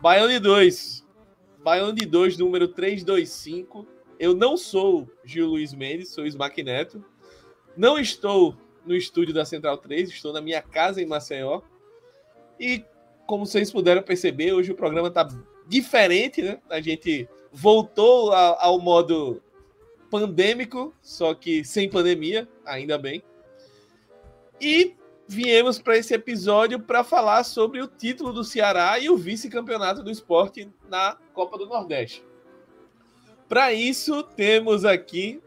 [0.00, 1.06] Baião de 2.
[1.62, 3.86] Baião de 2, número 325.
[4.18, 7.04] Eu não sou Gil Luiz Mendes, sou Smack Neto.
[7.76, 8.56] Não estou
[8.86, 11.60] no estúdio da Central 3, estou na minha casa em Maceió.
[12.58, 12.82] E
[13.26, 15.28] como vocês puderam perceber, hoje o programa está
[15.66, 16.58] diferente, né?
[16.70, 19.42] A gente voltou ao modo
[20.10, 23.22] pandêmico, só que sem pandemia, ainda bem.
[24.60, 24.94] E
[25.26, 30.10] viemos para esse episódio para falar sobre o título do Ceará e o vice-campeonato do
[30.10, 32.24] esporte na Copa do Nordeste.
[33.48, 35.40] Para isso, temos aqui.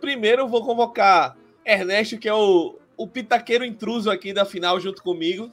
[0.00, 5.52] Primeiro, vou convocar Ernesto, que é o, o pitaqueiro intruso aqui da final, junto comigo.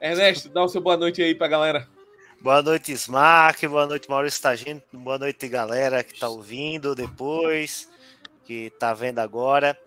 [0.00, 1.88] Ernesto, dá o seu boa noite aí para a galera.
[2.40, 3.66] Boa noite, Smack.
[3.68, 4.82] Boa noite, Maurício Tagino.
[4.92, 7.88] Boa noite, galera que tá ouvindo depois,
[8.44, 9.78] que tá vendo agora.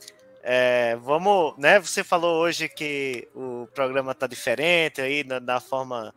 [0.44, 1.80] É, vamos, né?
[1.80, 6.14] Você falou hoje que o programa tá diferente aí, na, na forma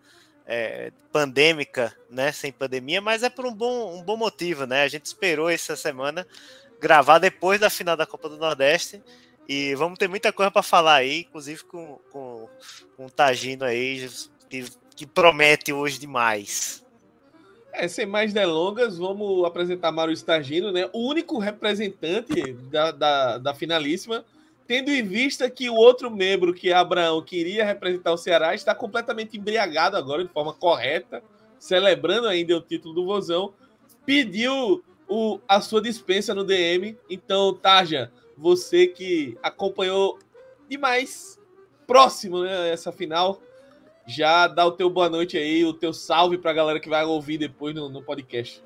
[0.47, 2.33] é, pandêmica, né?
[2.33, 4.83] Sem pandemia, mas é por um bom, um bom motivo, né?
[4.83, 6.27] A gente esperou essa semana
[6.81, 9.03] gravar depois da final da Copa do Nordeste.
[9.49, 12.49] E vamos ter muita coisa para falar aí, inclusive com, com,
[12.97, 14.09] com o Tagino aí,
[14.49, 16.85] que, que promete hoje demais.
[17.73, 20.89] É, sem mais delongas, vamos apresentar Mário Stagino, né?
[20.93, 24.25] O único representante da, da, da finalíssima,
[24.67, 28.75] tendo em vista que o outro membro, que é Abraão, queria representar o Ceará, está
[28.75, 31.23] completamente embriagado agora, de forma correta,
[31.59, 33.53] celebrando ainda o título do Vozão,
[34.05, 36.97] pediu o, a sua dispensa no DM.
[37.09, 40.19] Então, Tarja, você que acompanhou
[40.69, 41.39] demais,
[41.87, 43.41] próximo, né, essa final,
[44.11, 47.39] já dá o teu boa noite aí, o teu salve pra galera que vai ouvir
[47.39, 48.63] depois no, no podcast.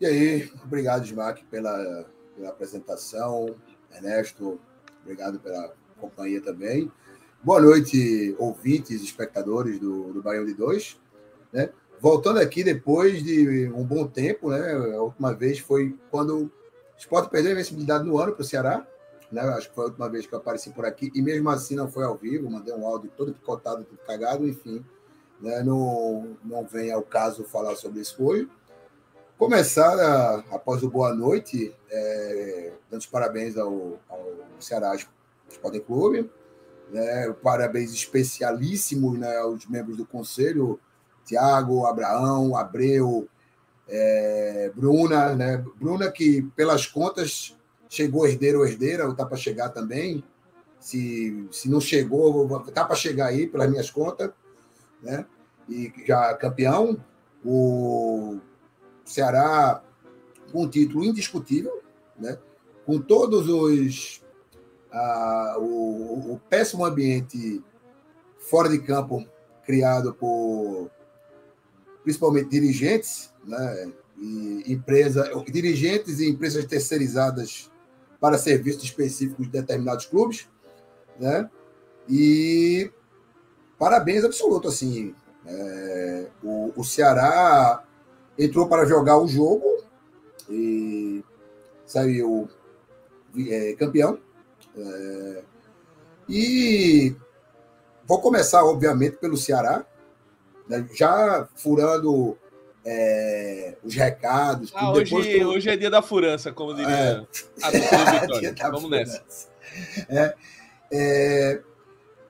[0.00, 3.54] E aí, obrigado, Smack, pela, pela apresentação.
[3.94, 4.58] Ernesto,
[5.02, 6.90] obrigado pela companhia também.
[7.42, 10.98] Boa noite, ouvintes, espectadores do, do Baião de Dois.
[11.52, 11.70] Né?
[12.00, 14.72] Voltando aqui depois de um bom tempo, né?
[14.94, 16.50] A última vez foi quando o
[16.98, 18.86] Sport perdeu a invencibilidade no ano para o Ceará.
[19.30, 19.40] Né?
[19.42, 21.10] Acho que foi a última vez que eu apareci por aqui.
[21.14, 24.84] E mesmo assim não foi ao vivo, mandei um áudio todo picotado, tudo cagado, enfim.
[25.40, 25.62] Né?
[25.62, 28.48] Não, não vem ao caso falar sobre isso hoje
[29.38, 34.26] começar a, após o boa noite, é, dando os parabéns ao, ao
[34.58, 34.96] Ceará
[35.48, 36.30] Sporting Clube,
[36.90, 40.80] né, parabéns especialíssimos né, aos membros do conselho,
[41.24, 43.28] Tiago, Abraão, Abreu,
[43.88, 47.54] é, Bruna, né, Bruna que pelas contas
[47.96, 50.22] chegou herdeiro ou herdeira, ou está para chegar também,
[50.78, 54.30] se, se não chegou, está para chegar aí, pelas minhas contas,
[55.02, 55.24] né,
[55.68, 57.02] e já campeão,
[57.44, 58.38] o
[59.04, 59.82] Ceará
[60.52, 61.82] com um título indiscutível,
[62.18, 62.38] né?
[62.84, 64.22] com todos os.
[64.92, 67.62] Ah, o, o, péssimo ambiente
[68.38, 69.26] fora de campo
[69.64, 70.90] criado por
[72.02, 73.92] principalmente dirigentes, né?
[74.18, 77.70] e empresa, dirigentes e empresas terceirizadas
[78.26, 80.48] para serviços específicos de determinados clubes,
[81.16, 81.48] né?
[82.08, 82.90] E
[83.78, 85.14] parabéns absoluto assim.
[85.46, 87.84] É, o, o Ceará
[88.36, 89.80] entrou para jogar o jogo
[90.50, 91.24] e
[91.86, 92.48] saiu
[93.48, 94.18] é, campeão.
[94.76, 95.42] É,
[96.28, 97.14] e
[98.04, 99.86] vou começar, obviamente, pelo Ceará,
[100.68, 102.36] né, já furando
[102.88, 104.70] é, os recados.
[104.72, 105.48] Ah, hoje, eu...
[105.48, 107.24] hoje é dia da furança, como diria é,
[108.62, 109.22] a Vamos nessa.
[110.92, 111.60] É,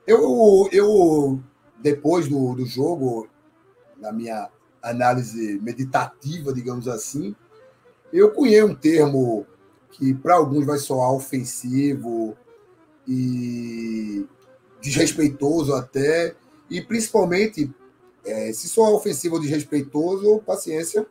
[0.07, 1.39] eu, eu,
[1.77, 3.29] depois do, do jogo,
[3.97, 4.49] na minha
[4.81, 7.35] análise meditativa, digamos assim,
[8.11, 9.45] eu cunhei um termo
[9.91, 12.35] que para alguns vai soar ofensivo
[13.07, 14.25] e
[14.81, 16.35] desrespeitoso até,
[16.69, 17.71] e principalmente,
[18.27, 21.05] é, se soar ofensivo ou desrespeitoso, paciência,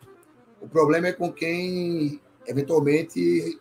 [0.60, 3.58] o problema é com quem eventualmente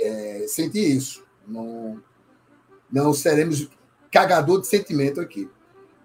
[0.00, 1.24] é, sente isso.
[1.46, 2.02] Não,
[2.90, 3.68] não seremos
[4.10, 5.50] cagador de sentimento aqui.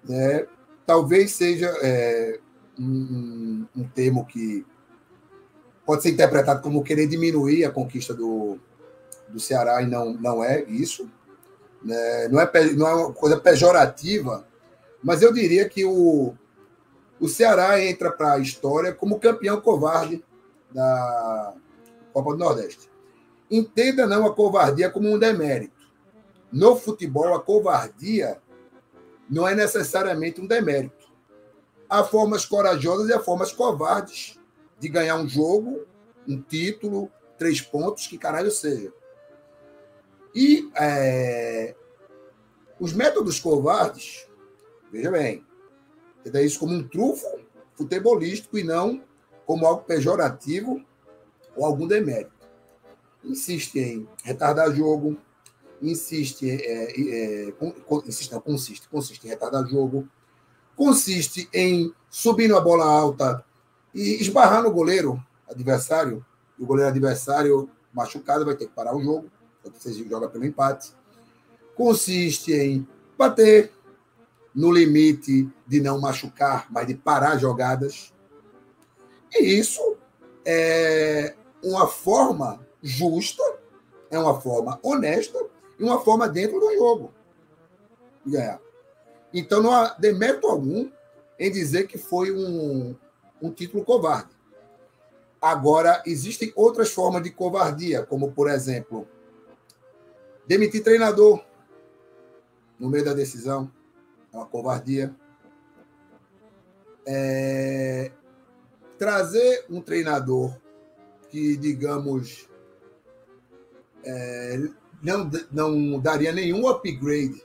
[0.03, 0.47] Né?
[0.85, 2.39] Talvez seja é,
[2.79, 4.65] um, um, termo que
[5.85, 8.57] pode ser interpretado como querer diminuir a conquista do,
[9.27, 11.09] do Ceará e não, não é isso.
[11.83, 12.27] Né?
[12.29, 14.47] Não, é, não é uma coisa pejorativa,
[15.03, 16.33] mas eu diria que o,
[17.19, 20.23] o Ceará entra para a história como campeão covarde
[20.71, 21.53] da
[22.13, 22.89] Copa do Nordeste.
[23.49, 25.87] Entenda não a covardia como um demérito.
[26.51, 28.41] No futebol, a covardia
[29.29, 31.07] não é necessariamente um demérito.
[31.89, 34.37] Há formas corajosas e há formas covardes
[34.79, 35.85] de ganhar um jogo,
[36.27, 38.91] um título, três pontos, que caralho seja.
[40.35, 41.75] E é,
[42.79, 44.26] os métodos covardes,
[44.91, 45.45] veja bem,
[46.19, 47.25] entenda isso como um trufo
[47.75, 49.01] futebolístico e não
[49.45, 50.83] como algo pejorativo
[51.55, 52.31] ou algum demérito.
[53.23, 55.17] Insiste em retardar jogo,
[55.81, 57.53] insiste, é, é,
[58.05, 60.07] insiste, não, consiste, consiste em retardar jogo,
[60.75, 63.43] consiste em subir na bola alta
[63.93, 66.25] e esbarrar no goleiro adversário,
[66.59, 69.31] e o goleiro adversário machucado vai ter que parar o jogo,
[69.63, 70.93] você joga pelo empate.
[71.75, 72.87] Consiste em
[73.17, 73.71] bater
[74.57, 78.11] no limite de não machucar, mas de parar jogadas.
[79.31, 79.95] E isso
[80.43, 83.43] é uma forma justa,
[84.09, 85.37] é uma forma honesta
[85.77, 87.13] e uma forma dentro do jogo
[88.25, 88.59] de ganhar.
[89.31, 90.89] Então não há demérito algum
[91.37, 92.95] em dizer que foi um,
[93.39, 94.35] um título covarde.
[95.39, 99.07] Agora, existem outras formas de covardia, como, por exemplo,
[100.47, 101.45] demitir treinador
[102.79, 103.71] no meio da decisão.
[104.37, 105.15] Uma covardia.
[107.07, 108.11] É...
[108.99, 110.55] Trazer um treinador
[111.29, 112.47] que, digamos,
[114.03, 114.57] é...
[115.01, 117.43] não, não daria nenhum upgrade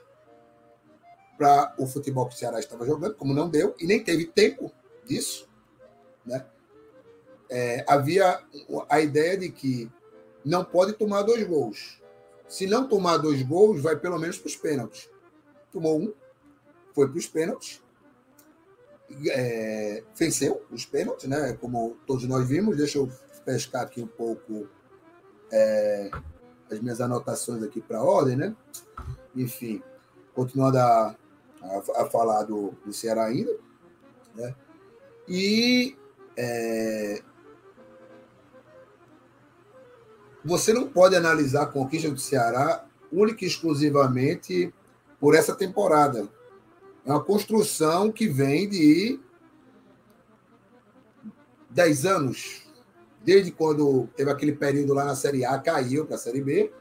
[1.35, 4.71] para o futebol que o Ceará estava jogando, como não deu, e nem teve tempo
[5.03, 5.49] disso.
[6.23, 6.45] Né?
[7.49, 8.39] É, havia
[8.87, 9.91] a ideia de que
[10.45, 11.99] não pode tomar dois gols.
[12.47, 15.09] Se não tomar dois gols, vai pelo menos para os pênaltis.
[15.71, 16.13] Tomou um,
[16.93, 17.81] foi para os pênaltis,
[19.27, 21.53] é, venceu os pênaltis, né?
[21.59, 22.77] Como todos nós vimos.
[22.77, 23.11] Deixa eu
[23.45, 24.67] pescar aqui um pouco
[25.51, 26.09] é,
[26.71, 28.55] as minhas anotações aqui para a ordem, né?
[29.35, 29.81] Enfim,
[30.33, 31.15] continuando a,
[31.61, 33.55] a, a falar do, do Ceará ainda,
[34.35, 34.55] né?
[35.27, 35.95] E
[36.35, 37.21] é,
[40.43, 44.73] você não pode analisar a conquista do Ceará única e exclusivamente
[45.19, 46.27] por essa temporada.
[47.05, 49.19] É uma construção que vem de
[51.69, 52.63] 10 anos.
[53.23, 56.71] Desde quando teve aquele período lá na Série A, caiu para a Série B.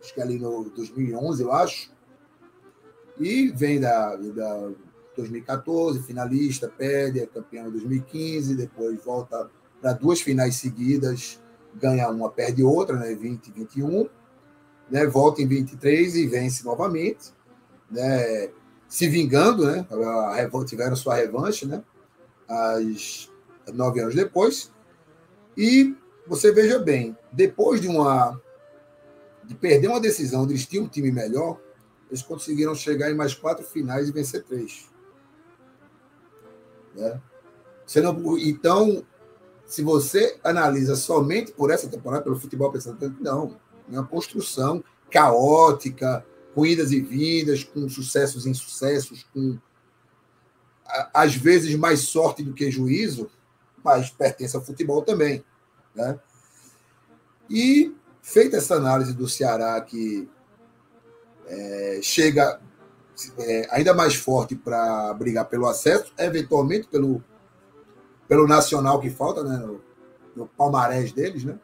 [0.00, 1.92] Acho que ali no 2011, eu acho.
[3.18, 4.70] E vem da, da
[5.16, 9.48] 2014, finalista, perde, é campeão em 2015, depois volta
[9.80, 11.40] para duas finais seguidas,
[11.74, 14.08] ganha uma, perde outra, né, 20 e 21,
[14.90, 17.32] né, volta em 23 e vence novamente,
[17.90, 18.50] né,
[18.88, 21.82] se vingando, né, a, tiveram sua revanche, né,
[22.48, 23.30] as,
[23.72, 24.72] nove anos depois,
[25.56, 25.94] e
[26.26, 28.40] você veja bem, depois de uma
[29.46, 31.60] de perder uma decisão, de tinham um time melhor,
[32.08, 34.88] eles conseguiram chegar em mais quatro finais e vencer três.
[36.94, 37.20] Né?
[37.84, 39.04] Você não, então,
[39.66, 43.60] se você analisa somente por essa temporada, pelo futebol pensando, não,
[43.90, 49.58] é uma construção caótica, com idas e vindas, com sucessos e insucessos, com
[51.12, 53.30] às vezes mais sorte do que juízo,
[53.82, 55.44] mas pertence ao futebol também.
[55.94, 56.18] Né?
[57.50, 60.28] E feita essa análise do Ceará que
[61.46, 62.60] é, chega
[63.38, 67.22] é, ainda mais forte para brigar pelo acesso, eventualmente pelo,
[68.28, 69.80] pelo nacional que falta, né, no,
[70.34, 71.58] no palmarés deles, né?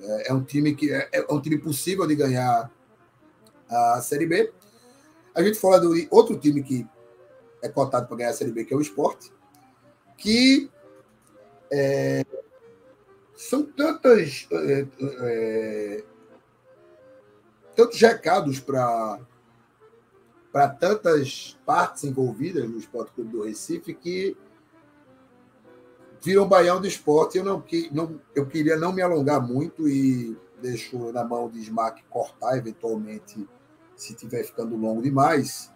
[0.00, 2.70] É, é um time que é, é, um time possível de ganhar
[3.74, 4.52] a Série B.
[5.34, 6.86] A gente fala do outro time que
[7.62, 9.32] é cotado para ganhar a Série B, que é o Esporte,
[10.16, 10.70] que
[11.72, 12.24] é,
[13.34, 16.04] são tantas é, é,
[17.74, 19.18] tantos recados para
[20.52, 24.36] para tantas partes envolvidas no Esporte Clube do Recife que
[26.22, 27.38] viram baião do esporte.
[27.38, 32.04] Eu, não, não, eu queria não me alongar muito e deixo na mão de Smack
[32.04, 33.46] cortar eventualmente
[33.96, 35.72] se estiver ficando longo demais.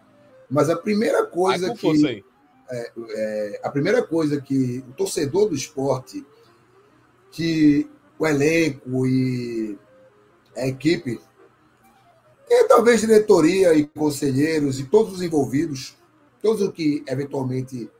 [0.50, 2.24] Mas a primeira coisa que.
[2.70, 6.24] É, é, a primeira coisa que o torcedor do esporte,
[7.30, 9.78] que o elenco e
[10.54, 11.18] a equipe
[12.50, 15.96] e talvez diretoria e conselheiros e todos os envolvidos,
[16.40, 17.90] todos os que eventualmente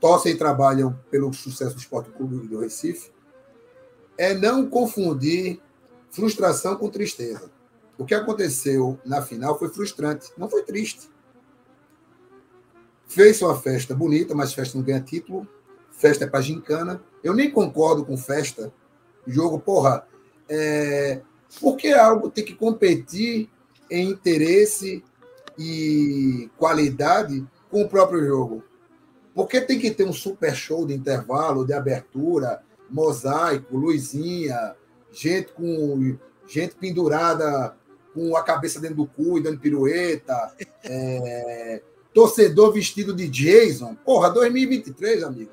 [0.00, 3.10] torcem e trabalham pelo sucesso do Esporte Clube do Recife,
[4.18, 5.60] é não confundir
[6.10, 7.50] frustração com tristeza.
[7.98, 11.08] O que aconteceu na final foi frustrante, não foi triste.
[13.06, 15.46] Fez uma festa bonita, mas festa não ganha título.
[15.92, 17.02] Festa é para gincana.
[17.24, 18.72] Eu nem concordo com festa.
[19.26, 20.06] Jogo, porra,
[20.48, 21.22] é...
[21.60, 23.48] porque algo tem que competir
[23.90, 25.02] em interesse
[25.58, 28.62] e qualidade com o próprio jogo.
[29.34, 34.74] Porque tem que ter um super show de intervalo, de abertura, mosaico, luzinha,
[35.12, 37.76] gente com gente pendurada
[38.16, 41.82] com a cabeça dentro do cu e dando pirueta, é,
[42.14, 43.94] torcedor vestido de Jason.
[44.02, 45.50] Porra, 2023, amigo.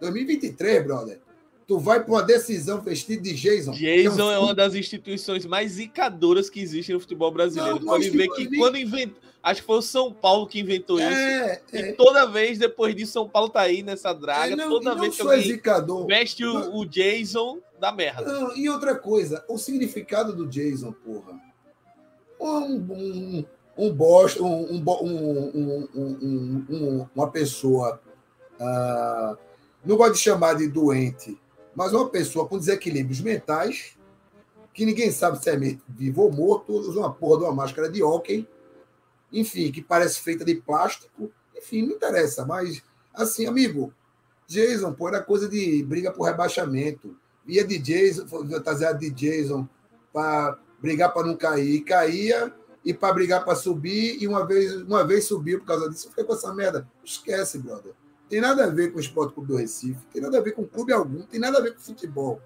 [0.00, 1.18] 2023, brother.
[1.66, 3.72] Tu vai para uma decisão vestido de Jason.
[3.72, 4.30] Jason é, um...
[4.30, 7.80] é, uma das instituições mais zicadoras que existe no futebol brasileiro.
[7.80, 9.20] Não, Pode ver que quando inventou.
[9.42, 11.76] Acho que foi o São Paulo que inventou é, isso.
[11.76, 11.90] É.
[11.90, 14.52] E toda vez, depois disso, São Paulo tá aí nessa draga.
[14.52, 16.06] É, não, toda vez que alguém zicador.
[16.06, 18.32] veste o, o, Jason, da merda.
[18.32, 21.45] Não, e outra coisa, o significado do Jason, porra.
[22.40, 23.44] Um,
[23.76, 24.84] um, bosta, um,
[25.94, 28.00] um, uma pessoa.
[28.60, 29.36] Uh,
[29.84, 31.38] não gosto de chamar de doente,
[31.74, 33.96] mas uma pessoa com desequilíbrios mentais,
[34.72, 35.56] que ninguém sabe se é
[35.88, 38.46] vivo ou morto, usa uma porra de uma máscara de hóquei
[39.32, 42.82] enfim, que parece feita de plástico, enfim, não interessa, mas
[43.14, 43.92] assim, amigo,
[44.46, 47.16] Jason, pô, era coisa de briga por rebaixamento.
[47.46, 49.68] Ia de Jason, fantasiado de Jason
[50.12, 55.04] para brigar para não cair, caía e para brigar para subir, e uma vez, uma
[55.04, 56.88] vez subiu por causa disso, fica com essa merda.
[57.04, 57.92] Esquece, brother.
[58.28, 60.64] Tem nada a ver com o Esporte Clube do Recife, tem nada a ver com
[60.64, 62.40] clube algum, tem nada a ver com futebol,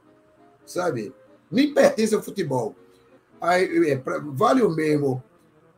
[0.65, 1.15] sabe?
[1.51, 2.75] Nem pertence ao futebol.
[3.39, 5.23] Aí, é, pra, vale o mesmo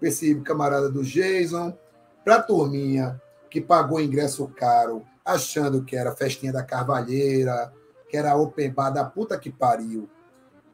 [0.01, 1.77] esse camarada do Jason,
[2.25, 7.73] para a turminha que pagou ingresso caro, achando que era festinha da Carvalheira,
[8.09, 10.09] que era open bar da puta que pariu,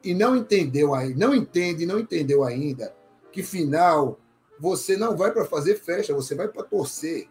[0.02, 2.94] e não entendeu aí, não entende, não entendeu ainda
[3.32, 4.18] que final
[4.58, 7.28] você não vai para fazer festa, você vai para torcer.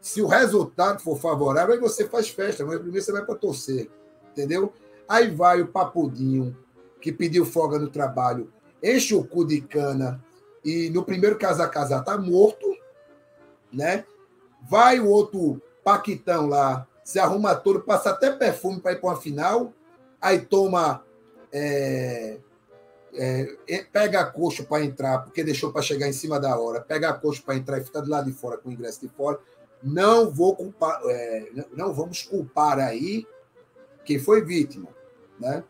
[0.00, 3.90] Se o resultado for favorável, aí você faz festa, mas primeiro você vai para torcer,
[4.32, 4.72] entendeu?
[5.08, 6.56] Aí vai o papudinho
[7.00, 10.22] que pediu folga no trabalho, enche o cu de cana
[10.64, 12.66] e no primeiro casa a casa tá morto,
[13.72, 14.04] né?
[14.68, 19.20] Vai o outro Paquitão lá, se arruma todo, passa até perfume para ir para uma
[19.20, 19.72] final,
[20.20, 21.04] aí toma.
[21.52, 22.38] É,
[23.12, 27.10] é, pega a coxa para entrar, porque deixou para chegar em cima da hora, pega
[27.10, 29.38] a coxa para entrar e fica do lado de fora com o ingresso de fora.
[29.82, 33.26] Não vou culpar, é, não vamos culpar aí
[34.04, 34.88] quem foi vítima,
[35.38, 35.64] né?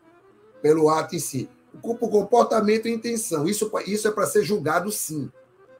[0.61, 3.47] Pelo ato em si o comportamento e intenção.
[3.47, 5.31] Isso, isso é para ser julgado, sim.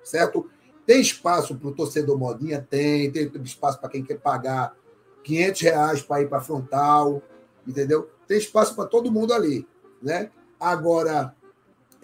[0.03, 0.49] Certo?
[0.85, 2.65] Tem espaço para o torcedor modinha?
[2.67, 3.11] Tem.
[3.11, 4.75] Tem espaço para quem quer pagar
[5.23, 7.21] 500 reais para ir para frontal,
[7.67, 8.09] entendeu?
[8.27, 9.67] Tem espaço para todo mundo ali.
[10.01, 10.29] Né?
[10.59, 11.35] Agora,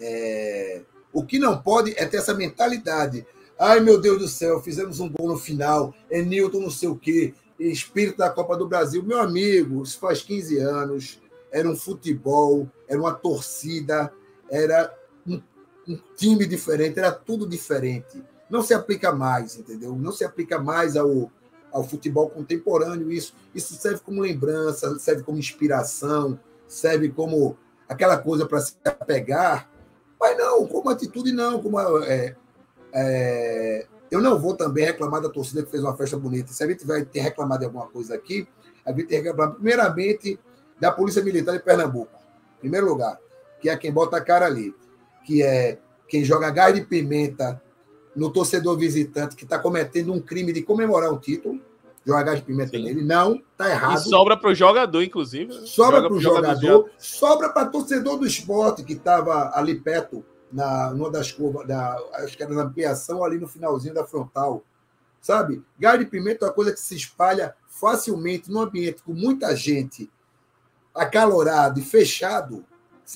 [0.00, 0.82] é...
[1.12, 3.26] o que não pode é ter essa mentalidade.
[3.58, 6.96] Ai, meu Deus do céu, fizemos um gol no final, é Newton não sei o
[6.96, 9.02] quê, espírito da Copa do Brasil.
[9.02, 14.12] Meu amigo, isso faz 15 anos era um futebol, era uma torcida,
[14.50, 14.94] era
[15.26, 15.40] um,
[15.86, 18.22] um, time diferente, era tudo diferente.
[18.48, 19.94] Não se aplica mais, entendeu?
[19.96, 21.30] Não se aplica mais ao,
[21.72, 23.34] ao futebol contemporâneo isso.
[23.54, 27.56] Isso serve como lembrança, serve como inspiração, serve como
[27.88, 29.68] aquela coisa para se apegar.
[30.20, 31.62] Mas não, como atitude, não.
[31.62, 32.36] Como é,
[32.92, 36.52] é, eu não vou também reclamar da torcida que fez uma festa bonita.
[36.52, 38.48] Se a gente vai ter reclamado de alguma coisa aqui,
[38.84, 40.38] a gente tem que reclamar, primeiramente,
[40.80, 42.12] da Polícia Militar de Pernambuco.
[42.58, 43.18] Em primeiro lugar,
[43.60, 44.74] que é quem bota a cara ali,
[45.24, 45.78] que é
[46.08, 47.60] quem joga gás de pimenta
[48.16, 51.60] no torcedor visitante que está cometendo um crime de comemorar um título,
[52.08, 52.84] jogar gás de pimenta Sim.
[52.84, 53.02] nele.
[53.02, 53.98] Não, está errado.
[53.98, 55.52] E sobra para o jogador, inclusive.
[55.66, 60.90] Sobra para o jogador, jogador sobra para torcedor do esporte que estava ali perto, na
[60.90, 64.64] numa das curvas, da, acho que era na ampliação ali no finalzinho da frontal.
[65.20, 65.62] Sabe?
[65.78, 70.10] Gás de pimenta é uma coisa que se espalha facilmente num ambiente com muita gente
[70.94, 72.64] acalorado e fechado,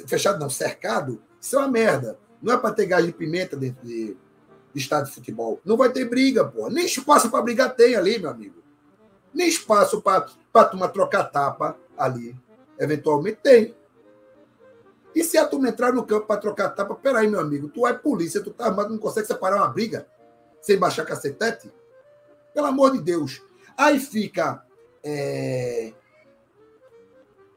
[0.06, 2.18] fechado não, cercado, isso é uma merda.
[2.42, 4.16] Não é para ter gás de pimenta dentro de,
[4.74, 5.60] de estádio de futebol.
[5.64, 6.68] Não vai ter briga, pô.
[6.68, 8.61] Nem espaço para brigar tem ali, meu amigo.
[9.32, 12.36] Nem espaço para a turma trocar tapa ali.
[12.78, 13.74] Eventualmente tem.
[15.14, 17.92] E se a turma entrar no campo para trocar tapa, peraí, meu amigo, tu é
[17.92, 20.06] polícia, tu tá armado, não consegue separar uma briga
[20.60, 21.70] sem baixar cacetete?
[22.54, 23.42] Pelo amor de Deus.
[23.76, 24.64] Aí fica
[25.02, 25.92] é,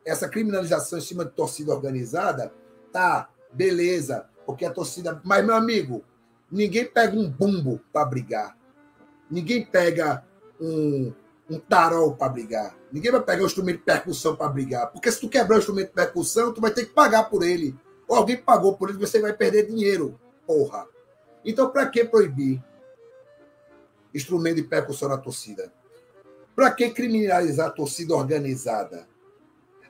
[0.05, 2.53] essa criminalização em cima de torcida organizada,
[2.91, 5.21] tá, beleza, porque a torcida.
[5.23, 6.03] Mas, meu amigo,
[6.51, 8.57] ninguém pega um bumbo para brigar.
[9.29, 10.23] Ninguém pega
[10.59, 11.13] um,
[11.49, 12.75] um tarol para brigar.
[12.91, 14.91] Ninguém vai pegar o instrumento de percussão para brigar.
[14.91, 17.75] Porque se tu quebrar o instrumento de percussão, tu vai ter que pagar por ele.
[18.07, 20.19] Ou alguém pagou por ele, você vai perder dinheiro.
[20.45, 20.87] Porra.
[21.43, 22.63] Então, para que proibir
[24.13, 25.71] instrumento de percussão na torcida?
[26.55, 29.07] Para que criminalizar a torcida organizada?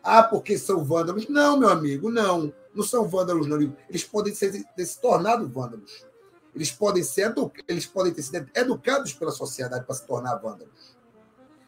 [0.04, 1.28] Ah, porque são vândalos.
[1.30, 2.54] Não, meu amigo, não.
[2.74, 3.58] Não são vândalos, não.
[3.90, 6.06] Eles podem ser, ter se tornado vândalos.
[6.54, 7.34] Eles podem, ser
[7.68, 10.95] eles podem ter sido educados pela sociedade para se tornar vândalos.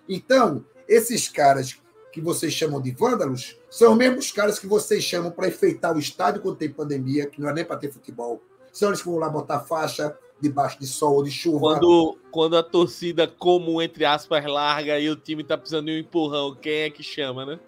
[0.07, 1.77] Então, esses caras
[2.11, 5.99] que vocês chamam de vândalos são os mesmos caras que vocês chamam para enfeitar o
[5.99, 8.41] estádio quando tem pandemia, que não é nem para ter futebol.
[8.71, 11.59] São eles que vão lá botar faixa debaixo de sol ou de chuva.
[11.59, 15.97] Quando, quando a torcida comum, entre aspas, larga e o time está precisando de um
[15.97, 17.59] empurrão, quem é que chama, né?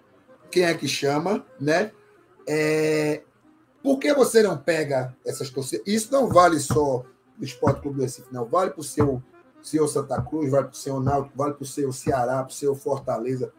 [0.50, 1.92] Quem é que chama, né?
[2.46, 3.22] É...
[3.82, 5.86] Por que você não pega essas torcidas?
[5.86, 7.04] Isso não vale só
[7.36, 8.44] do Esporte Clube do Recife, não.
[8.44, 9.22] Vale para o seu
[9.62, 12.54] seu Santa Cruz, vale para o seu Náutico, vale para o seu Ceará, para o
[12.54, 13.52] seu Fortaleza,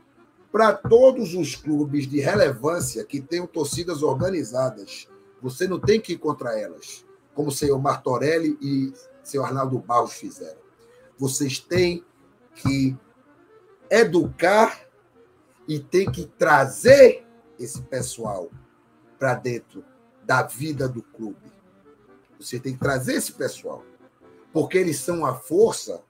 [0.51, 5.07] para todos os clubes de relevância que tenham torcidas organizadas.
[5.41, 8.93] Você não tem que ir contra elas, como o senhor Martorelli e o
[9.23, 10.59] senhor Arnaldo Barros fizeram.
[11.17, 12.03] Vocês têm
[12.55, 12.97] que
[13.89, 14.81] educar
[15.67, 17.25] e tem que trazer
[17.57, 18.49] esse pessoal
[19.17, 19.85] para dentro
[20.23, 21.51] da vida do clube.
[22.39, 23.83] Você tem que trazer esse pessoal
[24.53, 26.03] porque eles são a força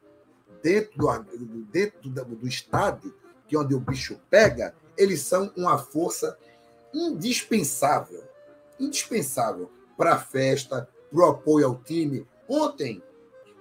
[0.62, 3.14] dentro do, dentro do, estádio,
[3.48, 6.38] que é onde o bicho pega, eles são uma força
[6.94, 8.24] indispensável,
[8.80, 12.28] indispensável para a festa, para o apoio ao time.
[12.48, 13.02] Ontem,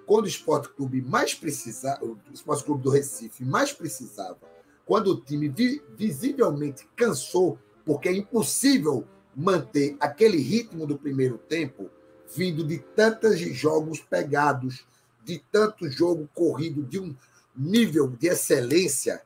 [0.07, 4.39] quando o Esporte Clube mais precisava, o Esporte Clube do Recife mais precisava,
[4.85, 9.07] quando o time vi, visivelmente cansou, porque é impossível
[9.37, 11.89] manter aquele ritmo do primeiro tempo,
[12.35, 14.85] vindo de tantos jogos pegados,
[15.25, 17.15] de tanto jogo corrido, de um
[17.57, 19.23] nível de excelência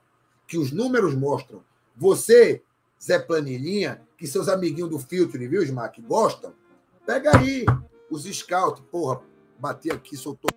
[0.46, 1.62] que os números mostram.
[1.96, 2.62] Você,
[3.02, 6.54] Zé Planilhinha, que seus amiguinhos do Filtro, viu, Smack, gostam,
[7.06, 7.64] pega aí
[8.10, 8.82] os scouts.
[8.90, 9.20] Porra,
[9.58, 10.50] bati aqui, soltou.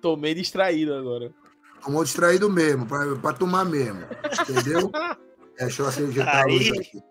[0.00, 1.32] Tomei distraído agora.
[1.82, 4.00] Tomou distraído mesmo, para tomar mesmo.
[4.48, 4.90] Entendeu?
[5.58, 7.02] é, deixa eu ajeitar a luz aqui.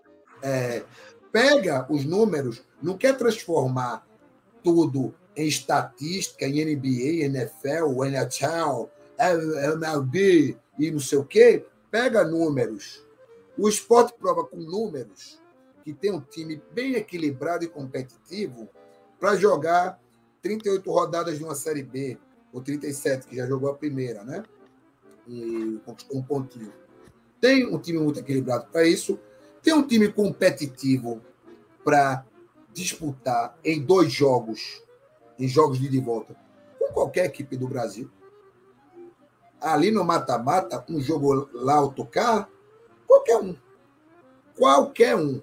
[0.42, 0.84] É,
[1.32, 4.06] pega os números, não quer transformar
[4.64, 8.90] tudo em estatística, em NBA, NFL, NHL,
[9.76, 13.06] MLB e não sei o quê, pega números.
[13.58, 15.42] O esporte prova com números
[15.84, 18.70] que tem um time bem equilibrado e competitivo
[19.20, 20.00] para jogar
[20.42, 22.18] 38 rodadas de uma Série B,
[22.52, 24.44] ou 37, que já jogou a primeira, né?
[25.28, 26.74] E conquistou um pontinho.
[27.40, 29.20] Tem um time muito equilibrado para isso,
[29.62, 31.22] tem um time competitivo
[31.84, 32.26] para
[32.74, 34.84] disputar em dois jogos,
[35.38, 36.36] em jogos de, de volta,
[36.80, 38.10] com qualquer equipe do Brasil.
[39.62, 42.50] Ali no mata-mata, um jogo lá autocar,
[43.08, 43.56] qualquer um.
[44.58, 45.42] Qualquer um.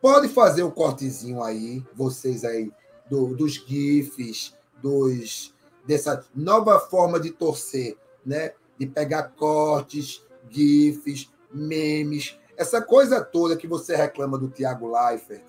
[0.00, 2.70] Pode fazer um cortezinho aí, vocês aí,
[3.10, 5.54] do, dos GIFs, dos,
[5.86, 8.52] dessa nova forma de torcer, né?
[8.78, 15.44] De pegar cortes, GIFs, memes, essa coisa toda que você reclama do Thiago Leifert,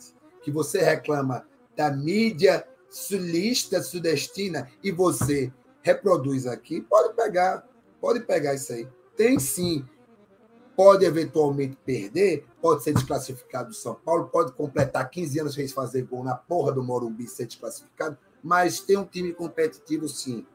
[0.47, 7.67] que você reclama da mídia sulista, sudestina, e você reproduz aqui, pode pegar,
[7.99, 8.87] pode pegar isso aí.
[9.17, 9.85] Tem sim.
[10.73, 16.03] Pode eventualmente perder, pode ser desclassificado do São Paulo, pode completar 15 anos sem fazer
[16.03, 20.45] gol na porra do Morumbi ser desclassificado, mas tem um time competitivo sim.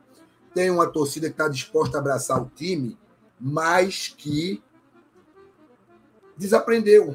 [0.55, 2.97] Tem uma torcida que está disposta a abraçar o time,
[3.39, 4.63] mas que
[6.39, 7.15] desaprendeu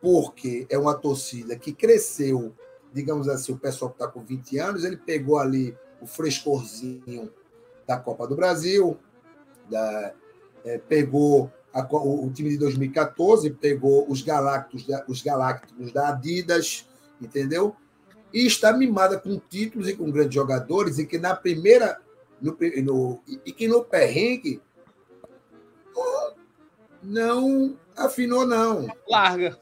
[0.00, 2.54] porque é uma torcida que cresceu,
[2.92, 7.30] digamos assim, o pessoal que está com 20 anos, ele pegou ali o frescorzinho
[7.86, 8.98] da Copa do Brasil,
[9.68, 10.12] da,
[10.64, 16.86] é, pegou a, o, o, time de 2014, pegou os Galácticos, os Galácticos da Adidas,
[17.20, 17.74] entendeu?
[18.32, 22.00] E está mimada com títulos e com grandes jogadores, e que na primeira.
[22.40, 24.62] No, no, e que no perrengue
[27.02, 28.86] não afinou, não.
[29.08, 29.58] Larga.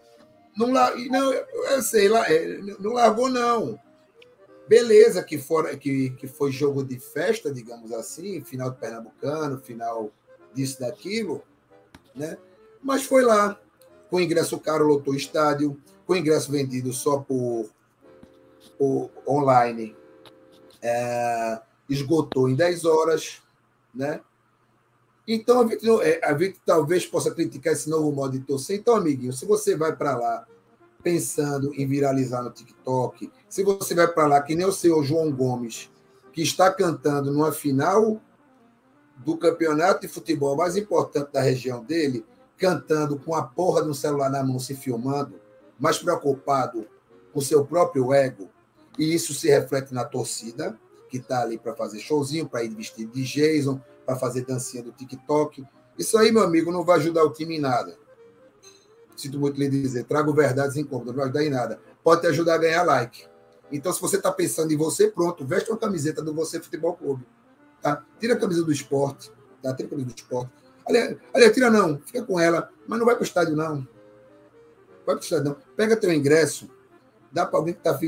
[0.56, 3.78] Não, não eu sei lá, é, não largou, não.
[4.66, 10.10] Beleza que, fora, que, que foi jogo de festa, digamos assim, final do Pernambucano, final
[10.52, 11.42] disso, daquilo,
[12.14, 12.36] né?
[12.82, 13.60] Mas foi lá,
[14.10, 17.70] com ingresso caro, lotou o estádio, com ingresso vendido só por,
[18.78, 19.94] por online,
[20.82, 23.42] é, esgotou em 10 horas,
[23.94, 24.20] né?
[25.26, 28.78] Então, a gente, é, a gente talvez possa criticar esse novo modo de torcer.
[28.78, 30.46] Então, amiguinho, se você vai para lá
[31.02, 35.32] pensando em viralizar no TikTok, se você vai para lá que nem o senhor João
[35.32, 35.90] Gomes,
[36.32, 38.20] que está cantando numa final
[39.18, 42.24] do campeonato de futebol mais importante da região dele,
[42.56, 45.40] cantando com a porra de um celular na mão, se filmando,
[45.78, 46.86] mais preocupado
[47.32, 48.48] com seu próprio ego,
[48.98, 53.12] e isso se reflete na torcida, que está ali para fazer showzinho, para ir vestido
[53.12, 55.66] de Jason, para fazer dancinha do TikTok.
[55.98, 57.98] Isso aí, meu amigo, não vai ajudar o time em nada.
[59.16, 61.80] Sinto muito lhe dizer, trago verdades incômodas, não vai ajudar em nada.
[62.04, 63.26] Pode te ajudar a ganhar like.
[63.72, 67.26] Então, se você está pensando em você, pronto, veste uma camiseta do Você Futebol Clube.
[67.82, 68.04] Tá?
[68.20, 69.32] Tira a camisa do esporte.
[69.60, 69.74] Tá?
[69.74, 70.52] Tira a camisa do esporte.
[70.86, 73.78] Aliás, aliás, tira não, fica com ela, mas não vai para o estádio, não.
[75.04, 75.56] Vai para o estádio, não.
[75.74, 76.70] Pega teu ingresso,
[77.32, 77.98] dá para alguém que está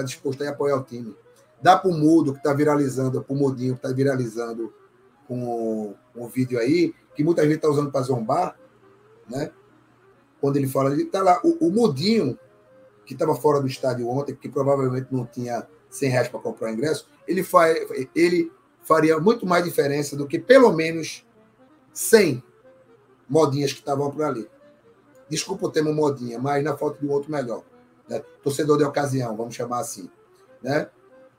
[0.00, 1.16] tá disposto a apoiar o time.
[1.62, 4.74] Dá para o Mudo, que está viralizando, para o Mudinho, que está viralizando
[5.26, 8.58] com o, vídeo aí, que muita gente está usando para zombar,
[9.28, 9.50] né?
[10.40, 12.38] Quando ele fala, ele está lá, o, o Mudinho,
[13.06, 16.72] que estava fora do estádio ontem, que provavelmente não tinha 100 reais para comprar o
[16.72, 17.78] ingresso, ele, faz,
[18.14, 21.24] ele faria muito mais diferença do que pelo menos
[21.92, 22.42] 100
[23.28, 24.48] modinhas que estavam por ali.
[25.28, 27.62] Desculpa o termo modinha, mas na falta de um outro melhor.
[28.08, 28.22] Né?
[28.42, 30.10] Torcedor de ocasião, vamos chamar assim.
[30.62, 30.88] Né?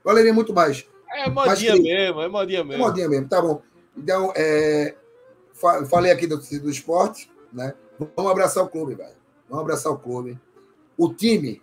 [0.04, 0.88] Valeria muito mais.
[1.12, 1.82] É modinha que...
[1.82, 2.84] mesmo, é modinha mesmo.
[2.84, 3.62] É modinha mesmo, tá bom.
[3.96, 4.96] Então, é...
[5.90, 7.74] falei aqui do, do esporte, né?
[8.16, 9.16] Vamos abraçar o clube, velho.
[9.48, 10.40] Vamos abraçar o clube.
[10.98, 11.62] O time,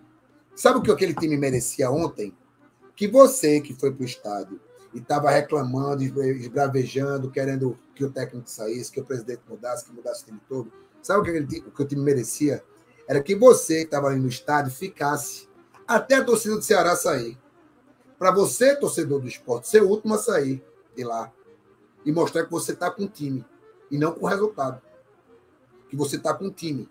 [0.55, 2.37] sabe o que aquele time merecia ontem?
[2.95, 4.61] Que você que foi para o estádio
[4.95, 10.23] e estava reclamando, esbravejando, querendo que o técnico saísse, que o presidente mudasse, que mudasse
[10.23, 10.73] o time todo.
[11.03, 12.63] Sabe o que, aquele, o, que o time merecia?
[13.09, 15.49] Era que você que estava ali no estádio ficasse
[15.87, 17.39] até a torcida do Ceará sair.
[18.19, 20.63] Para você, torcedor do esporte, ser o último a sair
[20.95, 21.33] de lá.
[22.05, 23.45] E mostrar que você está com o time.
[23.91, 24.81] E não com o resultado.
[25.89, 26.89] Que você está com o time.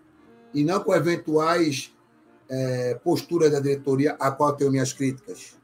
[0.53, 1.93] E não com eventuais
[2.49, 5.57] é, postura da diretoria a qual tenho minhas críticas.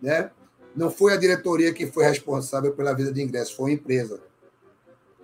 [0.00, 0.30] Né?
[0.76, 4.20] Não foi a diretoria que foi responsável pela venda de ingressos, foi a empresa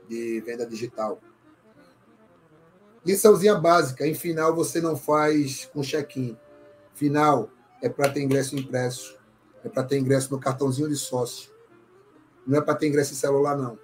[0.08, 1.20] de venda digital.
[3.04, 6.36] Liçãozinha básica: em final você não faz com check-in.
[6.94, 7.50] Final
[7.82, 9.18] é para ter ingresso impresso,
[9.64, 11.50] é para ter ingresso no cartãozinho de sócio.
[12.48, 13.78] Não é para ter ingresso em celular, não.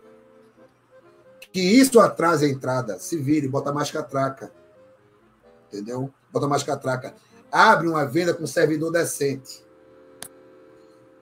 [1.53, 4.51] Que isso atrase a entrada, se vire, bota mais catraca.
[5.69, 6.13] Entendeu?
[6.35, 7.15] bota mais catraca.
[7.51, 9.65] Abre uma venda com servidor decente.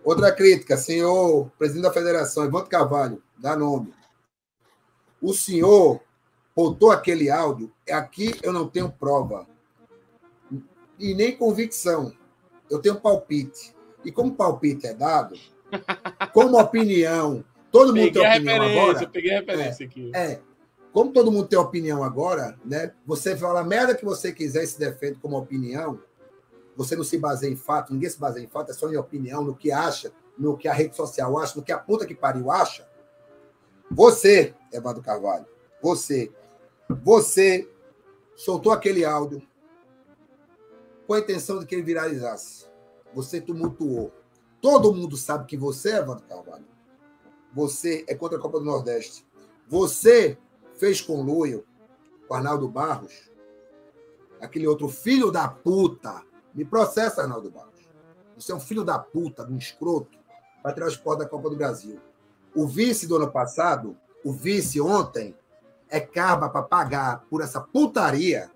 [0.03, 3.95] Outra crítica, senhor presidente da federação, Evandro Carvalho, dá nome.
[5.21, 6.01] O senhor
[6.57, 9.47] botou aquele áudio, aqui eu não tenho prova.
[10.99, 12.13] E nem convicção.
[12.71, 13.77] Eu tenho palpite.
[14.05, 15.39] E como palpite é dado,
[16.33, 19.09] como opinião, todo mundo peguei tem opinião agora.
[19.09, 20.11] Peguei a referência é, aqui.
[20.15, 20.41] É,
[20.93, 22.93] como todo mundo tem opinião agora, né?
[23.07, 25.99] Você fala a merda que você quiser e se defende como opinião,
[26.77, 29.43] você não se baseia em fato, ninguém se baseia em fato, é só em opinião,
[29.43, 32.51] no que acha, no que a rede social acha, no que a puta que pariu
[32.51, 32.87] acha.
[33.91, 35.47] Você, Evandro Carvalho,
[35.83, 36.31] você,
[37.03, 37.69] você
[38.35, 39.43] soltou aquele áudio
[41.07, 42.67] com a intenção de que ele viralizasse.
[43.15, 44.13] Você tumultuou.
[44.63, 46.65] Todo mundo sabe que você, Evandro Carvalho,
[47.53, 49.27] você é contra a Copa do Nordeste.
[49.69, 50.39] Você
[50.77, 51.67] fez com Luio,
[52.29, 53.29] com Arnaldo Barros,
[54.41, 56.23] aquele outro filho da puta,
[56.55, 57.89] me processa, Arnaldo Barros.
[58.37, 60.17] Você é um filho da puta, um escroto,
[60.63, 62.01] para tirar o esporte da Copa do Brasil.
[62.55, 65.37] O vice do ano passado, o vice ontem,
[65.89, 68.49] é carba para pagar por essa putaria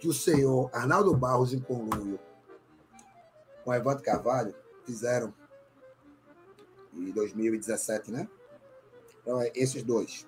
[0.00, 2.18] que o senhor Arnaldo Barros em conluio
[3.64, 4.54] com Evandro Carvalho
[4.88, 5.34] fizeram
[6.94, 8.26] em 2017, né?
[9.20, 10.26] Então, é esses dois.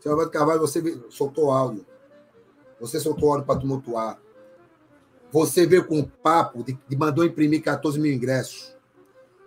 [0.00, 1.84] Seu Alberto Carvalho, você soltou áudio.
[2.80, 4.18] Você soltou áudio para tumultuar.
[5.30, 8.74] Você veio com um papo de, de mandou imprimir 14 mil ingressos.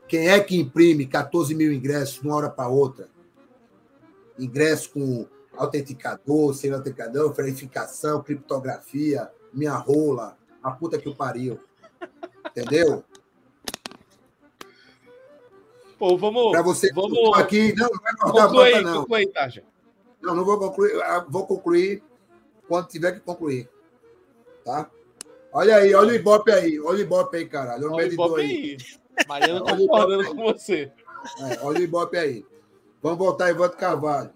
[0.08, 3.10] Quem é que imprime 14 mil ingressos de uma hora para outra?
[4.38, 11.60] Ingresso com autenticador, sem autenticador, verificação, criptografia, minha rola, a puta que o pariu.
[12.48, 13.04] Entendeu?
[16.02, 16.52] Pô, vamos.
[16.52, 19.02] Para você vamos aqui, não, não vai cortar conclui, a bota, não.
[19.02, 19.32] Conclui.
[20.20, 21.02] Não, não vou concluir.
[21.04, 22.04] Ah, vou concluir
[22.68, 23.70] quando tiver que concluir.
[24.66, 24.90] Tá?
[25.54, 26.80] Olha aí, olha o Ibope aí.
[26.80, 27.86] Olha o Ibope aí, caralho.
[27.86, 28.78] Olha o medidor aí.
[29.28, 30.92] Mariano concordando com você.
[31.40, 32.44] É, olha o Ibope aí.
[33.00, 34.32] Vamos voltar em Ivanto Carvalho.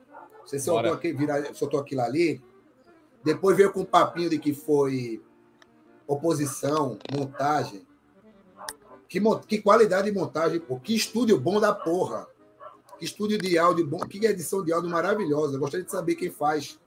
[0.46, 2.44] Você soltou aqui, vira, soltou aquilo ali.
[3.24, 5.20] Depois veio com um papinho de que foi
[6.06, 7.88] oposição, montagem.
[9.08, 10.80] Que, que qualidade de montagem, pô.
[10.80, 12.28] Que estúdio bom da porra.
[12.98, 15.58] Que estúdio de áudio bom, que edição de áudio maravilhosa.
[15.58, 16.80] gostaria de saber quem faz.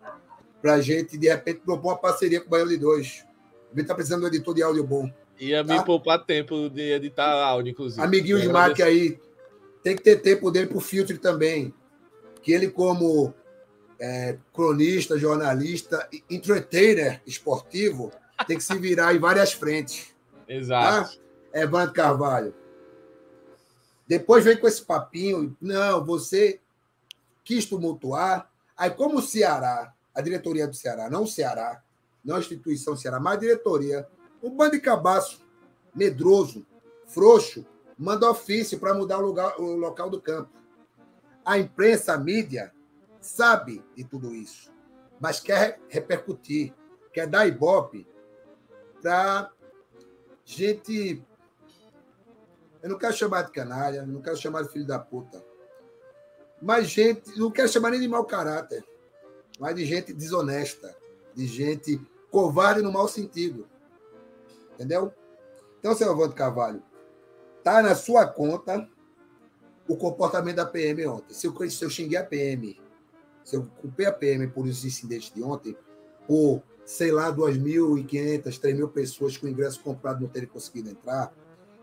[0.61, 3.25] Para a gente, de repente, propor uma parceria com o Baião de Dois.
[3.67, 5.09] A gente está precisando de um editor de áudio bom.
[5.39, 5.75] Ia tá?
[5.75, 8.03] me poupar tempo de editar áudio, inclusive.
[8.03, 9.21] Amiguinho de Mac aí.
[9.83, 11.73] Tem que ter tempo dele para o filtro também.
[12.43, 13.33] que ele, como
[14.01, 18.11] é, cronista, jornalista, entertainer esportivo,
[18.47, 20.15] tem que se virar em várias frentes.
[20.49, 21.11] Exato.
[21.11, 21.28] Tá?
[21.63, 22.55] Evandro Carvalho.
[24.07, 26.61] Depois vem com esse papinho, não, você
[27.45, 28.51] quis tumultuar.
[28.77, 31.83] Aí, como o Ceará, a diretoria do Ceará, não o Ceará,
[32.25, 34.09] não a instituição Ceará, mas a diretoria,
[34.43, 35.45] um bando de cabaço,
[35.95, 36.67] medroso,
[37.07, 37.67] frouxo,
[37.99, 40.51] manda ofício para mudar o, lugar, o local do campo.
[41.45, 42.73] A imprensa, a mídia,
[43.21, 44.73] sabe de tudo isso,
[45.21, 46.73] mas quer repercutir,
[47.13, 48.07] quer dar ibope
[49.03, 49.51] para
[50.45, 51.23] gente.
[52.89, 55.45] Eu não quero chamar de canalha, não quero chamar de filho da puta.
[56.61, 58.83] Mas gente, não quero chamar nem de mau caráter,
[59.61, 60.97] mas de gente desonesta,
[61.35, 63.69] de gente covarde no mau sentido.
[64.73, 65.13] Entendeu?
[65.79, 66.83] Então, seu Avante Carvalho,
[67.63, 68.89] tá na sua conta
[69.87, 71.35] o comportamento da PM ontem.
[71.35, 72.81] Se eu, se eu xinguei a PM,
[73.45, 75.77] se eu culpei a PM por esse incidente de ontem,
[76.27, 81.31] por, sei lá, 2.500, 3.000 pessoas com ingresso comprado não terem conseguido entrar,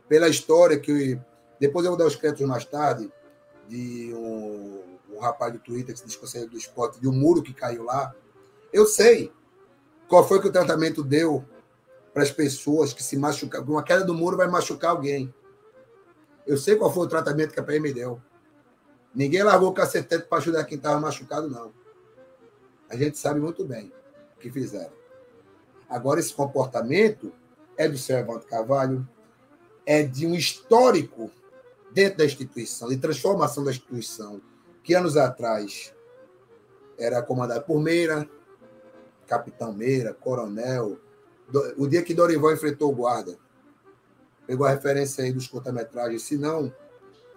[0.08, 1.20] pela história que.
[1.60, 3.12] Depois eu vou dar os créditos mais tarde,
[3.68, 7.54] de um, um rapaz do Twitter que se diz do esporte, de um muro que
[7.54, 8.13] caiu lá.
[8.74, 9.32] Eu sei
[10.08, 11.46] qual foi que o tratamento deu
[12.13, 13.65] para as pessoas que se machucaram.
[13.65, 15.34] Uma queda do muro vai machucar alguém.
[16.46, 18.22] Eu sei qual foi o tratamento que a PM deu.
[19.13, 21.74] Ninguém largou o cacetete para ajudar quem estava machucado, não.
[22.89, 23.91] A gente sabe muito bem
[24.36, 24.94] o que fizeram.
[25.89, 27.32] Agora, esse comportamento
[27.78, 29.08] é do seu Evandro Carvalho,
[29.86, 31.32] é de um histórico
[31.91, 34.41] dentro da instituição, de transformação da instituição,
[34.84, 35.93] que anos atrás
[36.98, 38.30] era comandado por Meira,
[39.28, 40.98] capitão Meira, coronel.
[41.78, 43.38] O dia que Dorival enfrentou o guarda,
[44.48, 46.74] pegou a referência aí dos curta-metragens, se não,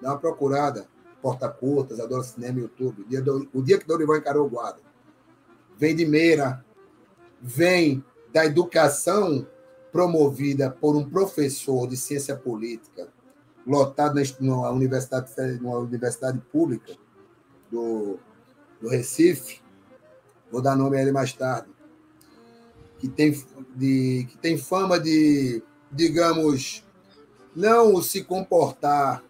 [0.01, 0.87] dá uma procurada,
[1.21, 3.03] Porta Curtas, Adoro Cinema, YouTube.
[3.03, 4.81] O dia, do, o dia que Dorival encarou o guarda.
[5.77, 6.65] Vem de Meira,
[7.41, 9.47] vem da educação
[9.99, 13.09] promovida por um professor de ciência política,
[13.67, 15.29] lotado numa universidade,
[15.61, 16.93] numa universidade pública
[17.69, 18.17] do,
[18.81, 19.61] do Recife,
[20.53, 21.67] vou dar nome a ele mais tarde,
[23.01, 23.33] que tem,
[23.75, 26.85] de, que tem fama de, digamos,
[27.57, 29.25] não se comportar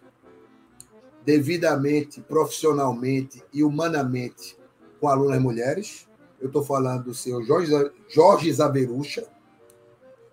[1.25, 4.55] devidamente, profissionalmente e humanamente
[5.01, 6.07] com alunas mulheres.
[6.39, 7.71] Eu estou falando do senhor Jorge,
[8.07, 9.27] Jorge Zaverucha,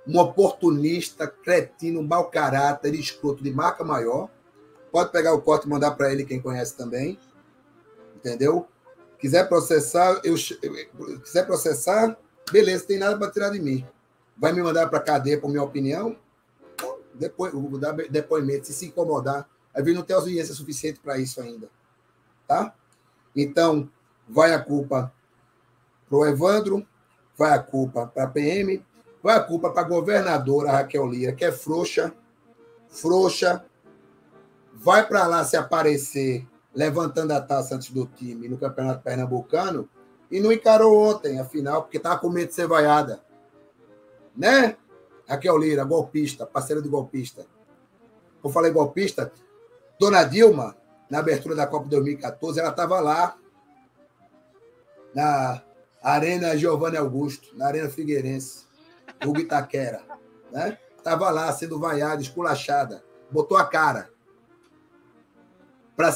[0.06, 4.30] um oportunista, cretino, mau caráter, escroto de marca maior.
[4.92, 7.18] Pode pegar o corte e mandar para ele, quem conhece também.
[8.14, 8.66] Entendeu?
[9.18, 10.34] Quiser processar, eu,
[11.22, 12.16] quiser processar,
[12.52, 13.86] beleza, tem nada para tirar de mim.
[14.36, 16.16] Vai me mandar para cadeia, por minha opinião?
[17.14, 18.66] Depois, vou dar depoimento.
[18.66, 21.68] Se se incomodar, a gente não tem audiência suficiente para isso ainda.
[22.46, 22.74] Tá?
[23.34, 23.90] Então,
[24.28, 25.12] vai a culpa
[26.08, 26.86] para o Evandro,
[27.36, 28.84] vai a culpa para a PM,
[29.26, 32.14] vai a culpa para a governadora Raquel Lira, que é frouxa,
[32.88, 33.64] frouxa,
[34.72, 39.88] vai para lá se aparecer levantando a taça antes do time no Campeonato Pernambucano
[40.30, 43.20] e não encarou ontem, afinal, porque estava com medo de ser vaiada.
[44.36, 44.76] Né?
[45.28, 47.46] Raquel Lira, golpista, parceira de golpista.
[48.44, 49.32] Eu falei golpista,
[49.98, 50.76] Dona Dilma,
[51.10, 53.36] na abertura da Copa 2014, ela estava lá,
[55.12, 55.60] na
[56.00, 58.65] Arena Giovanni Augusto, na Arena Figueirense,
[59.20, 60.02] do Itaquera.
[60.50, 60.78] Né?
[60.96, 63.04] Estava lá sendo vaiada, esculachada.
[63.30, 64.10] Botou a cara
[65.96, 66.12] para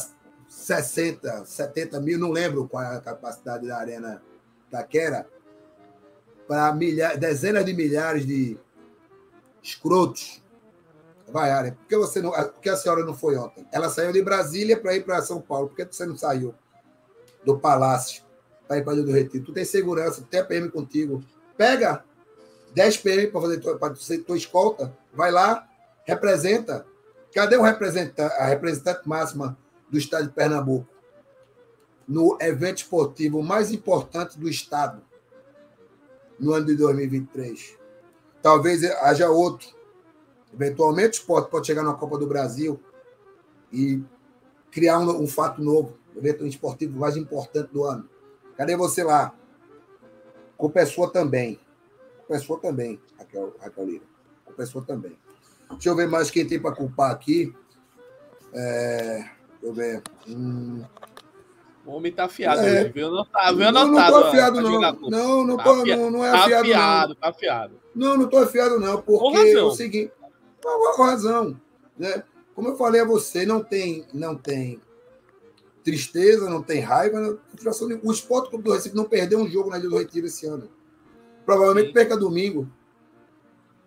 [0.48, 4.22] 60, 70 mil, não lembro qual é a capacidade da Arena
[4.68, 5.26] Itaquera,
[6.46, 6.72] para
[7.16, 8.58] dezenas de milhares de
[9.62, 10.42] escrotos
[11.28, 11.72] vaiarem.
[11.72, 13.66] Por que, você não, por que a senhora não foi ontem?
[13.72, 15.68] Ela saiu de Brasília para ir para São Paulo.
[15.68, 16.54] Por que você não saiu
[17.44, 18.24] do Palácio
[18.66, 19.44] para ir para o do Retiro?
[19.44, 21.22] Tu tem segurança, tu tem PM contigo.
[21.56, 22.04] Pega
[22.74, 24.96] 10 PM para fazer para ser tua escolta.
[25.12, 25.68] Vai lá,
[26.04, 26.86] representa.
[27.34, 29.56] Cadê o representante, a representante máxima
[29.88, 30.88] do estado de Pernambuco?
[32.06, 35.02] No evento esportivo mais importante do estado
[36.38, 37.78] no ano de 2023.
[38.42, 39.68] Talvez haja outro.
[40.52, 42.80] Eventualmente, o esporte pode chegar na Copa do Brasil
[43.72, 44.02] e
[44.70, 48.08] criar um, um fato novo, o evento esportivo mais importante do ano.
[48.56, 49.32] Cadê você lá?
[50.56, 51.60] Com pessoa também.
[52.30, 54.04] Pessoa também, Raquel, Raquel Lira.
[54.44, 55.18] Com pessoa também.
[55.72, 57.52] Deixa eu ver mais quem tem para culpar aqui.
[58.52, 59.32] É, deixa
[59.64, 60.00] eu ver.
[60.28, 60.84] Hum,
[61.84, 62.84] o homem tá afiado, É.
[62.84, 62.88] né?
[62.88, 63.10] Viu?
[63.10, 64.80] Não tá, viu não, não tô afiado, não.
[65.10, 66.74] Não, não, Tá tô, afia- não, não é Tá afiado, não.
[66.76, 67.80] afiado, tá afiado.
[67.96, 70.12] Não, não estou afiado, não, porque é o seguinte,
[70.62, 71.60] com razão.
[71.98, 72.22] Né?
[72.54, 74.80] Como eu falei a você, não tem, não tem
[75.82, 77.38] tristeza, não tem raiva, não
[77.88, 78.08] nenhuma.
[78.08, 80.68] O Esporte Clube do Recife não perdeu um jogo na Ilha do Retiro esse ano.
[81.50, 81.92] Provavelmente Sim.
[81.94, 82.68] perca domingo.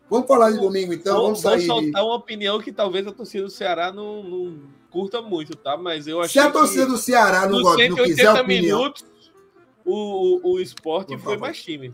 [0.10, 1.14] Vamos falar de domingo, então.
[1.16, 1.62] vou, Vamos vou sair.
[1.62, 4.60] de- soltar uma opinião que talvez a torcida do Ceará não, não
[4.92, 5.78] curta muito, tá?
[5.78, 8.78] Mas eu achei Se a torcida do Ceará não, gosta, não quiser 180 opinião.
[8.80, 9.06] minutos
[9.86, 9.94] o,
[10.50, 11.94] o, o esporte Por foi mais time.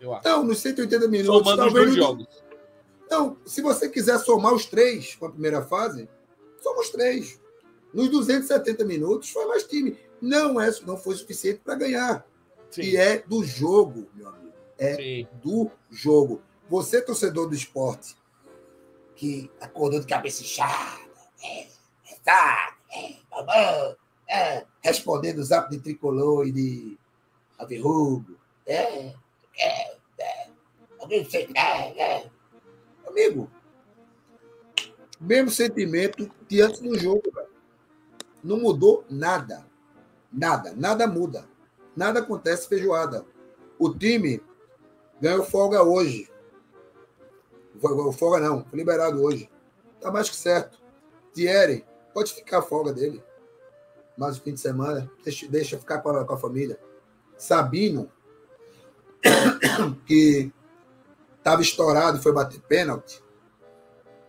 [0.00, 0.28] Eu acho.
[0.28, 1.86] Não, nos 180 minutos, Somando os talvez.
[1.86, 2.26] dois no- jogos.
[3.10, 6.08] Não, se você quiser somar os três com a primeira fase,
[6.62, 7.40] soma os três.
[7.92, 9.96] Nos 270 minutos foi mais time.
[10.22, 12.24] Não, é, não foi suficiente para ganhar.
[12.70, 14.43] Sim, E é do jogo, meu amigo.
[14.78, 15.28] É sim.
[15.42, 16.42] do jogo.
[16.68, 18.16] Você, torcedor do esporte,
[19.14, 21.00] que acordou de cabeça inchada,
[21.42, 23.96] é, é, tá, é, mamão,
[24.28, 26.98] é, respondendo o zap de tricolor e de
[27.58, 29.12] averrugo, é,
[29.56, 30.50] é, é,
[30.98, 32.30] alguém sei, é, é.
[33.06, 33.50] Amigo,
[35.20, 37.54] mesmo sentimento de antes do jogo, velho.
[38.42, 39.66] Não mudou nada.
[40.30, 41.48] Nada, nada muda.
[41.96, 43.24] Nada acontece feijoada.
[43.78, 44.42] O time
[45.24, 46.30] ganhou folga hoje.
[48.18, 49.50] Folga não, foi liberado hoje.
[49.98, 50.78] Tá mais que certo.
[51.32, 53.24] Thierry, pode ficar a folga dele.
[54.18, 55.10] Mais o fim de semana.
[55.24, 56.78] Deixa, deixa ficar com a, com a família.
[57.38, 58.12] Sabino,
[60.06, 60.52] que
[61.38, 63.22] estava estourado e foi bater pênalti.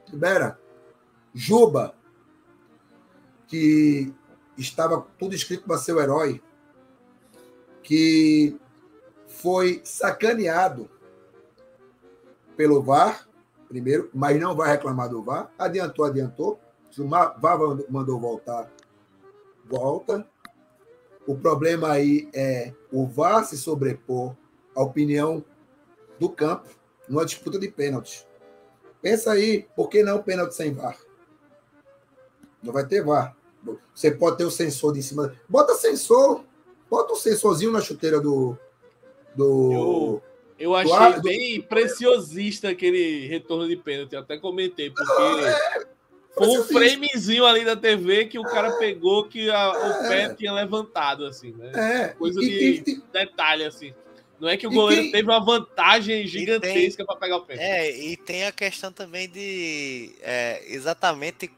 [0.10, 0.58] Libera.
[1.34, 1.94] Juba,
[3.48, 4.14] que
[4.58, 6.42] estava tudo escrito para ser o herói,
[7.84, 8.58] que
[9.36, 10.90] foi sacaneado
[12.56, 13.28] pelo VAR,
[13.68, 15.52] primeiro, mas não vai reclamar do VAR.
[15.58, 16.60] Adiantou, adiantou.
[16.92, 17.38] Se o VAR
[17.90, 18.72] mandou voltar,
[19.66, 20.28] volta.
[21.28, 24.36] O problema aí é o VAR se sobrepor
[24.76, 25.44] à opinião
[26.20, 26.70] do campo
[27.10, 28.26] numa disputa de pênaltis.
[29.02, 30.98] Pensa aí, por que não pênalti sem VAR?
[32.64, 33.36] Não vai ter VAR.
[33.94, 35.36] Você pode ter o sensor de cima.
[35.48, 36.44] Bota sensor.
[36.90, 38.58] Bota um sensorzinho na chuteira do.
[39.36, 39.72] Do...
[39.74, 40.24] Eu,
[40.58, 44.14] eu achei do- bem preciosista aquele retorno de pênalti.
[44.14, 45.12] Eu até comentei, porque
[45.46, 45.86] é,
[46.34, 50.34] foi um framezinho ali da TV que o cara pegou que a- o pé É.
[50.34, 51.72] tinha levantado, assim, né?
[51.76, 53.94] É, Coisa e, de- e- Detalhe, assim.
[54.40, 57.56] Não é que o goleiro quem- teve uma vantagem gigantesca para pegar o pé.
[57.58, 61.50] É, e tem a questão também de é, exatamente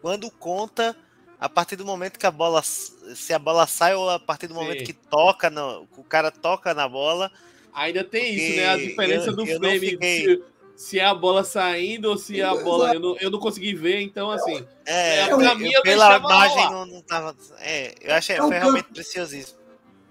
[0.00, 0.96] quando conta
[1.40, 4.54] a partir do momento que a bola se a bola sai ou a partir do
[4.54, 4.86] momento Sim.
[4.86, 7.30] que toca no, o cara toca na bola
[7.72, 8.68] Ainda tem isso, né?
[8.70, 9.78] A diferença eu- do eu frame.
[9.90, 10.42] fiquei- Se,
[10.74, 12.92] se é a bola saindo ou se é a bola.
[12.94, 14.64] Eu não, eu não consegui ver, então, assim.
[14.84, 18.42] é, É, eu- pra mim, eu pela imagem não, não tava é, eu achei É
[18.42, 19.58] um foi realmente preciosíssimo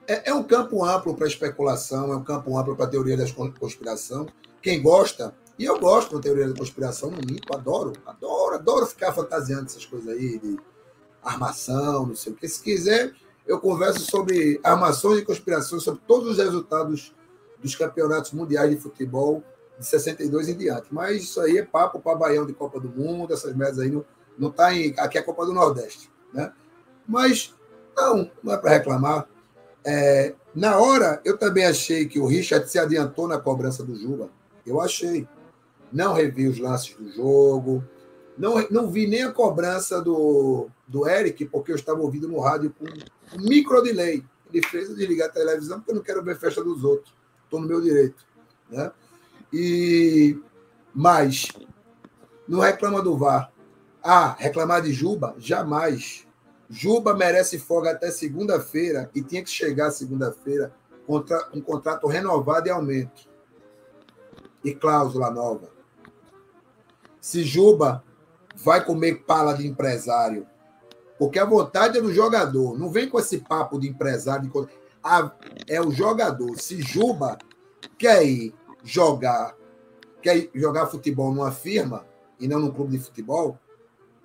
[0.07, 3.51] É, é um campo amplo para especulação, é um campo amplo para teoria da con-
[3.59, 4.27] conspiração.
[4.61, 9.11] Quem gosta, e eu gosto da teoria da conspiração, não minto, adoro, adoro, adoro ficar
[9.11, 10.57] fantasiando essas coisas aí de
[11.29, 12.47] armação, não sei o que.
[12.47, 13.13] Se quiser,
[13.45, 17.15] eu converso sobre armações e conspirações, sobre todos os resultados
[17.61, 19.43] dos campeonatos mundiais de futebol
[19.79, 20.87] de 62 em diante.
[20.91, 24.05] Mas isso aí é papo para Baião de Copa do Mundo, essas merdas aí não,
[24.37, 24.93] não tá em.
[24.97, 26.51] Aqui é a Copa do Nordeste, né?
[27.07, 27.55] Mas
[27.95, 29.27] não, não é para reclamar.
[29.85, 34.29] É, na hora, eu também achei que o Richard se adiantou na cobrança do Juba.
[34.65, 35.27] Eu achei.
[35.91, 37.83] Não revi os lances do jogo.
[38.37, 42.73] Não, não vi nem a cobrança do, do Eric, porque eu estava ouvindo no rádio
[42.77, 44.23] com um micro delay.
[44.53, 47.13] Ele fez eu desligar a televisão porque eu não quero ver festa dos outros.
[47.43, 48.25] Estou no meu direito.
[48.69, 48.91] Né?
[49.51, 50.39] E,
[50.93, 51.47] mas,
[52.47, 53.51] não reclama do VAR.
[54.03, 55.35] Ah, reclamar de Juba?
[55.37, 56.27] Jamais.
[56.69, 60.73] Juba merece folga até segunda-feira e tinha que chegar segunda-feira
[61.05, 63.27] contra um contrato renovado e aumento.
[64.63, 65.69] E cláusula nova.
[67.19, 68.03] Se Juba
[68.57, 70.47] vai comer pala de empresário,
[71.17, 74.49] porque a vontade é do jogador, não vem com esse papo de empresário.
[74.49, 74.69] De...
[75.03, 75.31] Ah,
[75.67, 76.57] é o jogador.
[76.59, 77.37] Se Juba
[77.97, 79.55] quer ir jogar,
[80.21, 82.05] quer ir jogar futebol numa firma
[82.39, 83.57] e não num clube de futebol,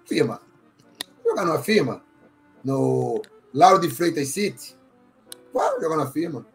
[0.04, 0.40] firma.
[1.24, 2.02] Jogar numa firma,
[2.64, 3.22] no
[3.54, 4.76] Lauro de Freitas City,
[5.52, 6.46] vai jogar na firma.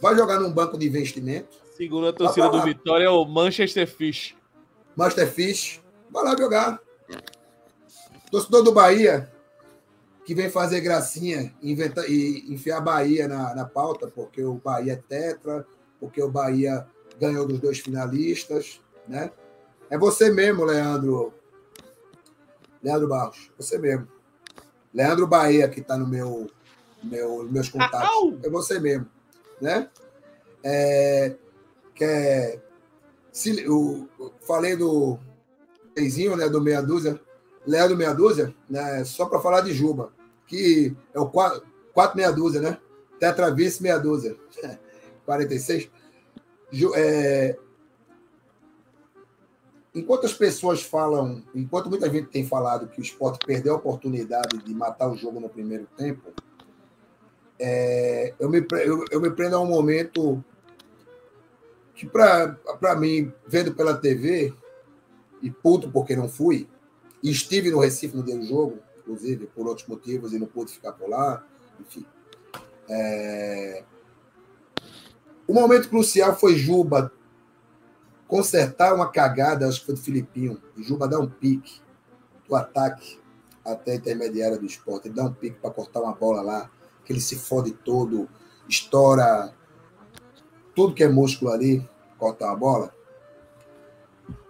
[0.00, 1.56] Vai jogar num banco de investimento.
[1.74, 4.34] Segundo a torcida do Vitória, é o Manchester Fish.
[4.94, 6.80] Masterfish, vai lá jogar.
[8.36, 9.32] Torcedor do Bahia,
[10.22, 14.96] que vem fazer gracinha inventa, e enfiar Bahia na, na pauta, porque o Bahia é
[14.96, 15.66] tetra,
[15.98, 16.86] porque o Bahia
[17.18, 18.78] ganhou dos dois finalistas,
[19.08, 19.30] né?
[19.88, 21.32] É você mesmo, Leandro.
[22.82, 24.06] Leandro Barros, você mesmo.
[24.92, 26.50] Leandro Bahia, que está no meu,
[27.02, 28.34] meu, nos meus contatos.
[28.42, 29.08] É você mesmo,
[29.62, 29.88] né?
[30.62, 31.36] É,
[31.94, 32.60] que é,
[33.32, 34.06] se, eu
[34.46, 35.18] falei do
[35.96, 37.18] Leizinho, né, do Meia Dúzia,
[37.66, 40.12] Leandro Meia Dúzia, né, só para falar de Juba.
[40.46, 41.62] que é o 4,
[41.92, 42.78] 4 meia dúzia, né?
[43.18, 44.36] Tetravice meia dúzia.
[45.26, 45.90] 46.
[46.70, 47.58] Ju- é,
[49.92, 54.58] enquanto as pessoas falam, enquanto muita gente tem falado que o esporte perdeu a oportunidade
[54.58, 56.32] de matar o jogo no primeiro tempo,
[57.58, 60.44] é, eu, me, eu, eu me prendo a um momento
[61.94, 64.54] que, para mim, vendo pela TV,
[65.42, 66.68] e puto porque não fui,
[67.30, 70.92] estive no Recife no dia do jogo, inclusive, por outros motivos, e não pude ficar
[70.92, 71.44] por lá,
[71.80, 72.04] enfim.
[72.88, 73.84] É,
[75.46, 77.12] o momento crucial foi Juba
[78.26, 80.60] consertar uma cagada, acho que foi do Filipinho.
[80.76, 81.80] E Juba dá um pique
[82.48, 83.20] do ataque
[83.64, 85.08] até a intermediária do esporte.
[85.08, 86.70] Ele dá um pique para cortar uma bola lá,
[87.04, 88.28] que ele se fode todo,
[88.68, 89.54] estoura
[90.74, 92.94] tudo que é músculo ali, corta uma bola.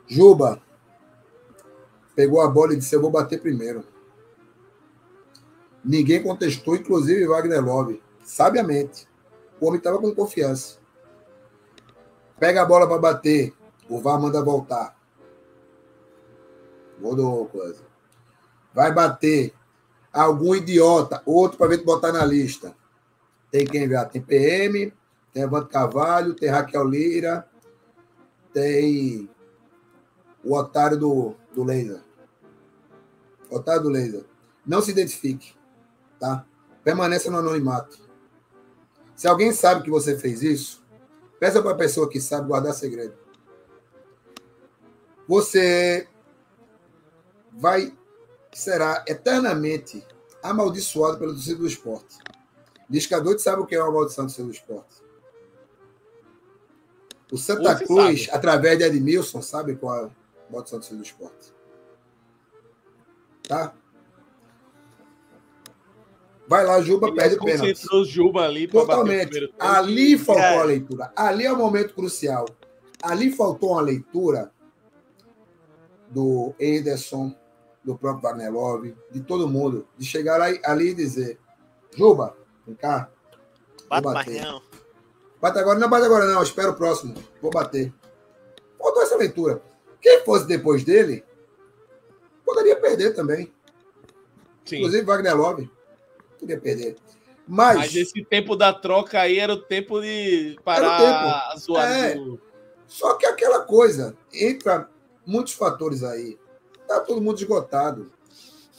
[0.09, 0.61] Juba
[2.17, 3.85] pegou a bola e disse: Eu vou bater primeiro.
[5.85, 9.07] Ninguém contestou, inclusive Wagner Love, sabiamente.
[9.61, 10.79] O homem estava com confiança.
[12.41, 13.55] Pega a bola para bater.
[13.89, 14.97] O VAR manda voltar.
[16.99, 17.85] Do coisa.
[18.75, 19.55] Vai bater.
[20.13, 22.75] Algum idiota, outro para ver botar na lista.
[23.51, 24.09] Tem quem ver?
[24.09, 24.93] Tem PM,
[25.33, 27.47] tem Evandro Carvalho, tem Raquel Lira,
[28.53, 29.29] tem
[30.43, 32.06] o otário do, do laser.
[33.51, 34.25] Do laser.
[34.67, 35.55] Não se identifique,
[36.19, 36.45] tá?
[36.83, 37.99] Permaneça no anonimato.
[39.15, 40.85] Se alguém sabe que você fez isso,
[41.39, 43.15] peça para a pessoa que sabe guardar segredo.
[45.27, 46.09] Você
[47.53, 47.97] vai
[48.53, 50.07] será eternamente
[50.43, 52.19] amaldiçoado pelo torcedor do esporte.
[52.89, 55.03] Discador sabe o que é uma maldição do torcedor do esporte.
[57.33, 58.37] O Santa Cruz, sabe.
[58.37, 60.11] através de Edmilson, sabe qual é a
[60.51, 61.56] maldição do torcedor do esporte.
[63.47, 63.73] Tá?
[66.49, 67.87] Vai lá, Juba Ele perde o pênalti.
[67.93, 69.55] o Juba ali para bater o Totalmente.
[69.59, 70.59] Ali faltou É.
[70.59, 71.13] a leitura.
[71.17, 72.47] Ali é o momento crucial.
[73.03, 74.53] Ali faltou uma leitura
[76.09, 77.35] do Ederson,
[77.85, 81.39] do próprio Wagner Love, de todo mundo, de chegar aí, ali e dizer:
[81.97, 82.37] Juba,
[82.67, 83.11] vem cá,
[83.89, 84.43] Bate mais bater.
[84.45, 84.63] não.
[85.41, 87.93] bate agora, não bate agora, não, espera o próximo, vou bater.
[88.79, 89.61] Faltou essa leitura.
[90.01, 91.25] Quem fosse depois dele,
[92.47, 93.53] poderia perder também.
[94.65, 94.77] Sim.
[94.77, 95.71] Inclusive Wagner Love,
[96.39, 96.97] poderia perder.
[97.47, 102.15] Mas, Mas esse tempo da troca aí era o tempo de parar a zoada É.
[102.15, 102.41] do.
[102.87, 104.89] Só que aquela coisa, entra
[105.25, 106.39] muitos fatores aí.
[106.89, 108.11] Tá todo mundo esgotado.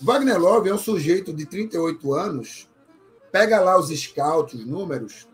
[0.01, 2.69] Wagner Love é um sujeito de 38 anos,
[3.31, 5.27] pega lá os scouts, os números,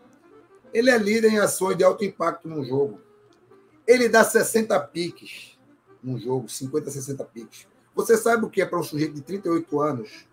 [0.72, 3.00] ele é líder em ações de alto impacto num jogo.
[3.86, 5.56] Ele dá 60 piques
[6.02, 7.68] num jogo, 50, 60 piques.
[7.94, 10.26] Você sabe o que é para um sujeito de 38 anos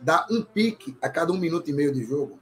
[0.00, 2.38] dar um pique a cada um minuto e meio de jogo?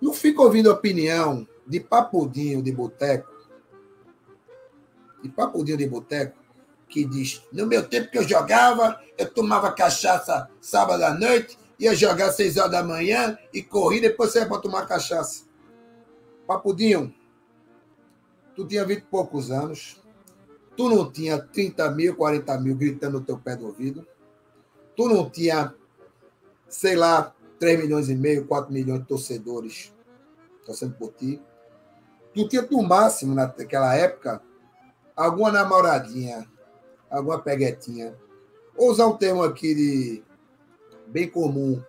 [0.00, 3.32] Não fica ouvindo opinião de papudinho de boteco,
[5.22, 6.38] de papudinho de boteco,
[6.88, 11.94] que diz: no meu tempo que eu jogava, eu tomava cachaça sábado à noite, ia
[11.94, 15.44] jogar seis horas da manhã e corri, depois saía para tomar cachaça.
[16.46, 17.14] Papudinho,
[18.54, 20.00] tu tinha vinte e poucos anos,
[20.76, 24.06] tu não tinha 30 mil, 40 mil gritando no teu pé do ouvido,
[24.96, 25.74] tu não tinha,
[26.68, 29.94] sei lá, 3 milhões e meio, 4 milhões de torcedores
[30.64, 31.40] torcendo por ti.
[32.34, 34.42] Tu tinha, no máximo, naquela época,
[35.14, 36.46] alguma namoradinha,
[37.10, 38.14] alguma peguetinha.
[38.76, 40.24] Vou usar um termo aqui de
[41.06, 41.82] bem comum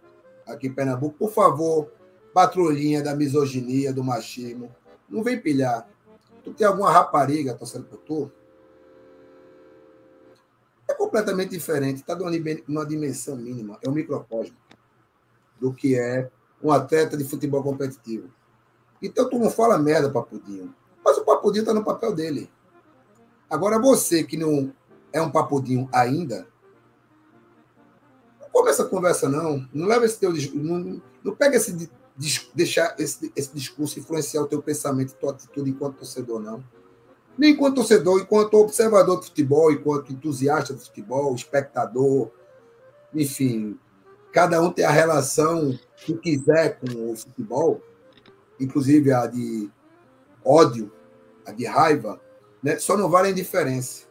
[0.48, 1.18] aqui em Pernambuco.
[1.18, 1.92] Por favor,
[2.34, 4.74] patrulhinha da misoginia, do machismo.
[5.10, 5.88] Não vem pilhar.
[6.44, 8.32] Tu tem alguma rapariga torcendo por tu?
[10.90, 12.02] É completamente diferente.
[12.02, 13.78] Está numa dimensão mínima.
[13.82, 14.56] É um microcosmo
[15.60, 16.30] do que é
[16.62, 18.30] um atleta de futebol competitivo.
[19.02, 20.74] Então tu não fala merda, Papudinho.
[21.04, 22.50] Mas o Papudinho está no papel dele.
[23.50, 24.74] Agora você que não
[25.14, 26.48] é um Papudinho ainda,
[28.42, 29.68] não começa a conversa não.
[29.74, 31.90] Não leva esse teu não, não pega esse
[32.54, 36.64] deixar esse, esse discurso influenciar o teu pensamento, tua atitude enquanto torcedor não.
[37.38, 42.32] Nem enquanto torcedor, enquanto observador de futebol, enquanto entusiasta de futebol, espectador,
[43.14, 43.80] enfim,
[44.32, 47.82] cada um tem a relação que quiser com o futebol
[48.60, 49.70] inclusive a de
[50.44, 50.92] ódio,
[51.46, 52.20] a de raiva,
[52.62, 52.78] né?
[52.78, 54.06] só não vale a indiferença.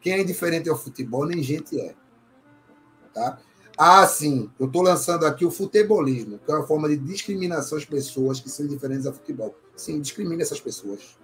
[0.00, 1.94] Quem é indiferente ao futebol, nem gente é.
[3.12, 3.38] Tá?
[3.76, 7.84] Ah, sim, eu estou lançando aqui o futebolismo, que é uma forma de discriminação às
[7.84, 9.54] pessoas que são indiferentes ao futebol.
[9.74, 11.18] Sim, discrimine essas pessoas.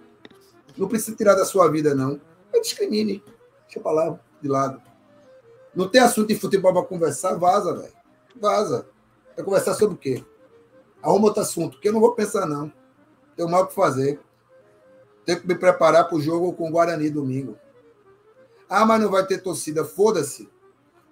[0.77, 2.19] Não precisa tirar da sua vida, não.
[2.51, 3.23] Mas discrimine.
[3.65, 4.81] Deixa para lá, de lado.
[5.75, 7.93] Não tem assunto de futebol para conversar, vaza, velho.
[8.35, 8.87] Vaza.
[9.35, 10.23] Vai conversar sobre o quê?
[11.01, 12.71] Arruma outro assunto, que eu não vou pensar, não.
[13.35, 14.19] Tenho mal o que fazer.
[15.25, 17.57] Tenho que me preparar para o jogo com o Guarani domingo.
[18.69, 19.85] Ah, mas não vai ter torcida.
[19.85, 20.49] Foda-se.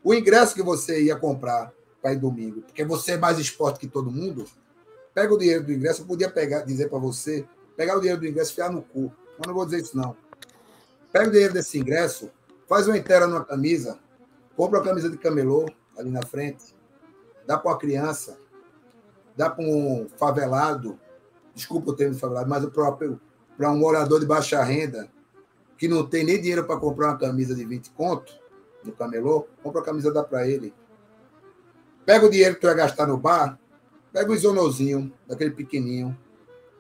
[0.04, 3.88] O ingresso que você ia comprar para ir domingo, porque você é mais esporte que
[3.88, 4.46] todo mundo,
[5.14, 6.02] pega o dinheiro do ingresso.
[6.02, 9.12] Eu podia pegar, dizer para você, pegar o dinheiro do ingresso e fiar no cu.
[9.38, 10.16] Mas não vou dizer isso, não.
[11.12, 12.32] Pega o dinheiro desse ingresso,
[12.68, 14.00] faz uma inteira numa camisa,
[14.56, 15.66] compra uma camisa de camelô
[15.98, 16.76] ali na frente,
[17.46, 18.38] dá para uma criança,
[19.36, 21.00] dá para um favelado,
[21.54, 23.20] desculpa o termo favelado, mas o próprio
[23.58, 25.10] para um morador de baixa renda
[25.78, 28.34] que não tem nem dinheiro para comprar uma camisa de 20 conto
[28.84, 30.74] no camelô, compra a camisa dá para ele.
[32.06, 33.60] Pega o dinheiro que tu vai gastar no bar,
[34.14, 36.18] pega o isonozinho, daquele pequenininho,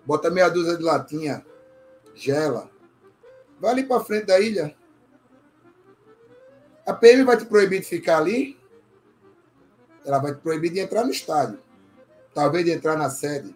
[0.05, 1.43] bota meia dúzia de latinha,
[2.15, 2.69] gela,
[3.59, 4.75] vai ali para frente da ilha.
[6.85, 8.57] A PM vai te proibir de ficar ali,
[10.05, 11.59] ela vai te proibir de entrar no estádio,
[12.33, 13.55] talvez de entrar na sede,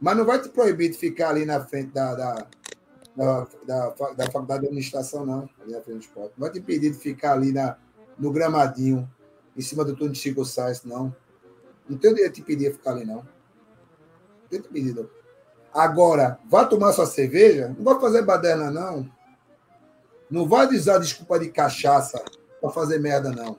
[0.00, 2.46] mas não vai te proibir de ficar ali na frente da, da,
[3.16, 6.32] da, da, da faculdade de administração, não, ali na frente do esporte.
[6.36, 7.76] Não vai te impedir de ficar ali na,
[8.18, 9.10] no gramadinho,
[9.56, 11.14] em cima do túnel de Chico Sainz, não.
[11.88, 13.16] Não tem direito de pedir ficar ali, não.
[13.16, 15.08] Não tem te pedir, não.
[15.74, 19.10] Agora, vá tomar sua cerveja, não vai fazer baderna, não.
[20.30, 22.24] Não vai usar desculpa de cachaça
[22.60, 23.58] para fazer merda, não.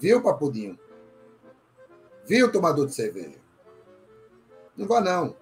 [0.00, 0.78] Viu, papudinho?
[2.26, 3.38] Viu, tomador de cerveja?
[4.74, 5.36] Não vai, não.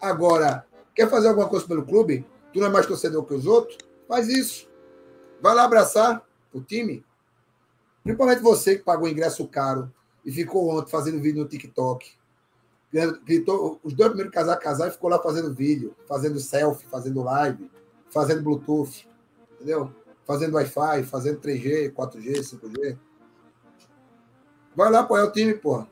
[0.00, 2.26] Agora, quer fazer alguma coisa pelo clube?
[2.52, 3.76] Tu não é mais torcedor que os outros?
[4.08, 4.68] Faz isso.
[5.42, 7.04] Vai lá abraçar o time.
[8.02, 9.92] Principalmente você que pagou ingresso caro
[10.24, 12.17] e ficou ontem fazendo vídeo no TikTok.
[12.90, 17.70] Gritou, os dois primeiros casar casar e ficou lá fazendo vídeo, fazendo selfie, fazendo live,
[18.10, 19.06] fazendo Bluetooth,
[19.54, 19.92] entendeu?
[20.24, 22.98] Fazendo Wi-Fi, fazendo 3G, 4G, 5G.
[24.74, 25.88] Vai lá apoiar o time, porra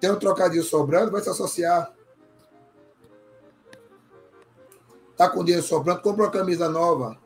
[0.00, 1.92] tem um trocadilho sobrando, vai se associar.
[5.16, 7.18] Tá com dinheiro sobrando, compra uma camisa nova.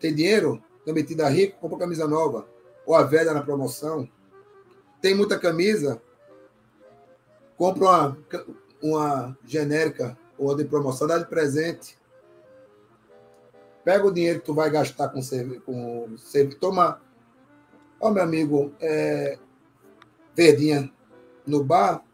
[0.00, 0.62] Tem dinheiro?
[0.86, 2.48] Tá metida rico, compra uma camisa nova.
[2.86, 4.08] Ou a velha na promoção.
[5.02, 6.00] Tem muita camisa?
[7.58, 8.18] Compra uma,
[8.80, 11.98] uma genérica ou de promoção, dá de presente.
[13.84, 15.62] Pega o dinheiro que tu vai gastar com serviço.
[15.62, 16.14] Com,
[16.60, 17.02] toma.
[18.00, 19.38] Ó, meu amigo, é,
[20.36, 20.88] verdinha
[21.44, 22.04] no bar,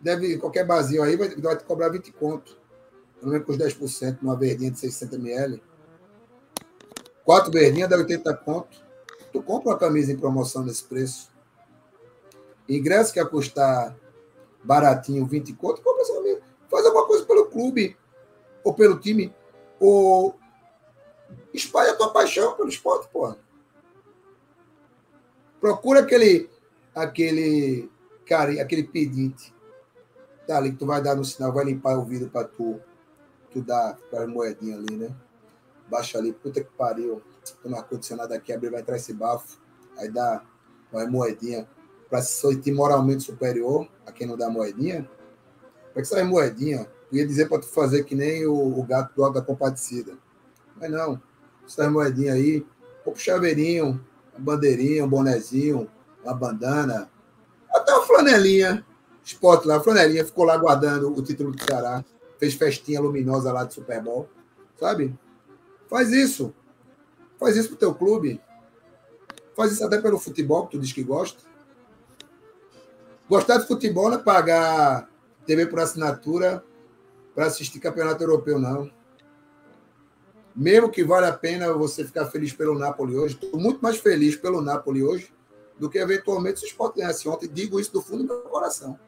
[0.00, 2.56] deve, qualquer barzinho aí vai, vai te cobrar 20 conto.
[3.18, 5.60] Pelo menos com os 10% numa verdinha de 600 ml.
[7.24, 8.84] Quatro verdinhas dá 80 conto.
[9.32, 11.32] Tu compra uma camisa em promoção nesse preço.
[12.68, 13.96] Ingresso que ia custar
[14.64, 16.42] baratinho, 20 conto, compra essa camisa.
[16.70, 17.96] Faz alguma coisa pelo clube,
[18.64, 19.32] ou pelo time,
[19.78, 20.36] ou
[21.52, 23.36] espalha a tua paixão pelo esporte, porra.
[25.60, 26.50] Procura aquele,
[26.94, 27.90] aquele
[28.26, 29.54] cara, aquele pedinte.
[30.46, 32.80] Tá ali que tu vai dar no sinal, vai limpar o vidro para tu,
[33.50, 35.14] tu dar para moedinha ali, né?
[35.88, 37.22] Baixa ali, puta que pariu.
[37.62, 39.58] Tô no ar-condicionado aqui, abrir, vai entrar esse bafo.
[39.96, 40.42] Aí dá
[40.92, 41.68] uma moedinha
[42.08, 45.08] para se sentir moralmente superior a quem não dá moedinha.
[45.92, 46.88] Para que sai moedinha?
[47.10, 50.14] Eu ia dizer para tu fazer que nem o, o gato do da compadecida.
[50.76, 51.20] Mas não.
[51.66, 52.66] Essas moedinha aí,
[53.06, 55.88] um chaveirinho, uma bandeirinha, um bonezinho,
[56.22, 57.10] uma bandana,
[57.70, 58.84] até uma flanelinha.
[59.24, 62.04] Esporte lá, flanelinha, ficou lá guardando o título do Ceará.
[62.38, 64.28] Fez festinha luminosa lá de Super Bowl.
[64.78, 65.16] Sabe?
[65.88, 66.54] Faz isso.
[67.38, 68.40] Faz isso pro teu clube.
[69.56, 71.53] Faz isso até pelo futebol, que tu diz que gosta.
[73.28, 75.08] Gostar de futebol não é pagar
[75.46, 76.64] TV por assinatura
[77.34, 78.90] para assistir campeonato europeu, não.
[80.54, 84.36] Mesmo que vale a pena você ficar feliz pelo Napoli hoje, estou muito mais feliz
[84.36, 85.32] pelo Napoli hoje
[85.78, 87.48] do que eventualmente se o Sport ganhasse ontem.
[87.48, 88.98] Digo isso do fundo do meu coração.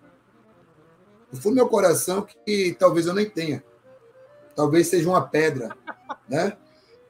[1.30, 3.62] Do fundo do meu coração, que talvez eu nem tenha.
[4.56, 5.76] Talvez seja uma pedra,
[6.28, 6.56] né?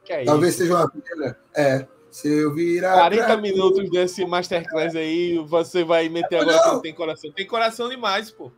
[0.09, 1.38] É talvez seja uma pedra.
[1.54, 1.86] É.
[2.16, 2.94] Se eu virar.
[2.94, 7.30] 40 pra- minutos desse Masterclass aí, você vai meter agora que não tem coração.
[7.30, 8.50] Tem coração demais, pô.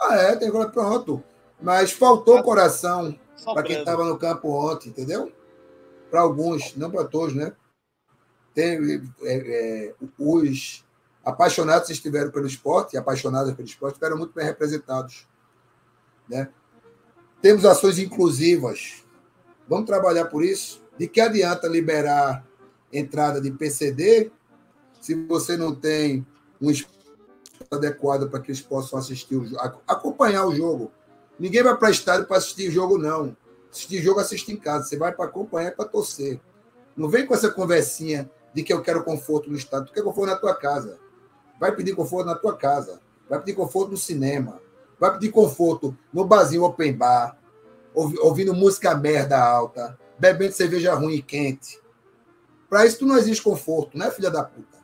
[0.00, 1.22] Ah, é, tem agora pronto.
[1.60, 3.14] Mas faltou coração
[3.44, 5.30] para quem estava no campo ontem, entendeu?
[6.10, 7.52] Para alguns, não para todos, né?
[8.54, 8.78] Tem,
[9.22, 10.82] é, é, os
[11.22, 15.28] apaixonados que estiveram pelo esporte, e apaixonadas pelo esporte, estiveram muito bem representados.
[16.26, 16.48] Né?
[17.42, 19.04] Temos ações inclusivas.
[19.68, 20.82] Vamos trabalhar por isso?
[20.96, 22.47] De que adianta liberar
[22.92, 24.30] entrada de PCD
[25.00, 26.26] se você não tem
[26.60, 26.98] um espaço
[27.70, 30.90] adequado para que eles possam assistir o jogo, ac- acompanhar o jogo?
[31.38, 33.36] Ninguém vai para estádio para assistir jogo, não.
[33.70, 34.86] Assistir jogo, assiste em casa.
[34.86, 36.40] Você vai para acompanhar, para torcer.
[36.96, 39.86] Não vem com essa conversinha de que eu quero conforto no estado.
[39.86, 40.98] Tu quer conforto na tua casa.
[41.60, 43.00] Vai pedir conforto na tua casa.
[43.28, 44.60] Vai pedir conforto no cinema.
[44.98, 47.38] Vai pedir conforto no barzinho open bar,
[47.94, 51.80] ouvindo música merda alta, bebendo cerveja ruim e quente.
[52.68, 54.78] Para isso tu não existe conforto, né, filha da puta?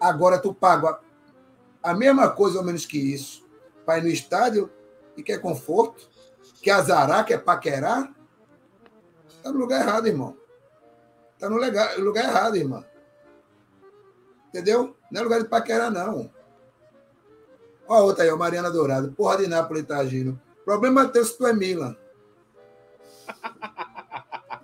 [0.00, 1.00] Agora tu paga
[1.82, 3.44] a mesma coisa ou menos que isso
[3.84, 4.70] para ir no estádio
[5.16, 6.08] e quer conforto,
[6.62, 8.12] quer azarar, quer paquerar.
[9.42, 10.36] Tá no lugar errado, irmão.
[11.38, 12.84] Tá no lugar, errado, irmão.
[14.48, 14.96] Entendeu?
[15.10, 16.30] Não é lugar de paquerar, não.
[17.86, 19.12] Ó, outra aí, a Mariana Dourado.
[19.12, 20.40] Porra de Nápoles tá agindo.
[20.64, 21.94] Problema teu se tu é Milan.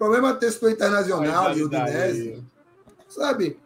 [0.01, 2.43] Problema é Internacional, de Udinese.
[3.07, 3.61] Sabe?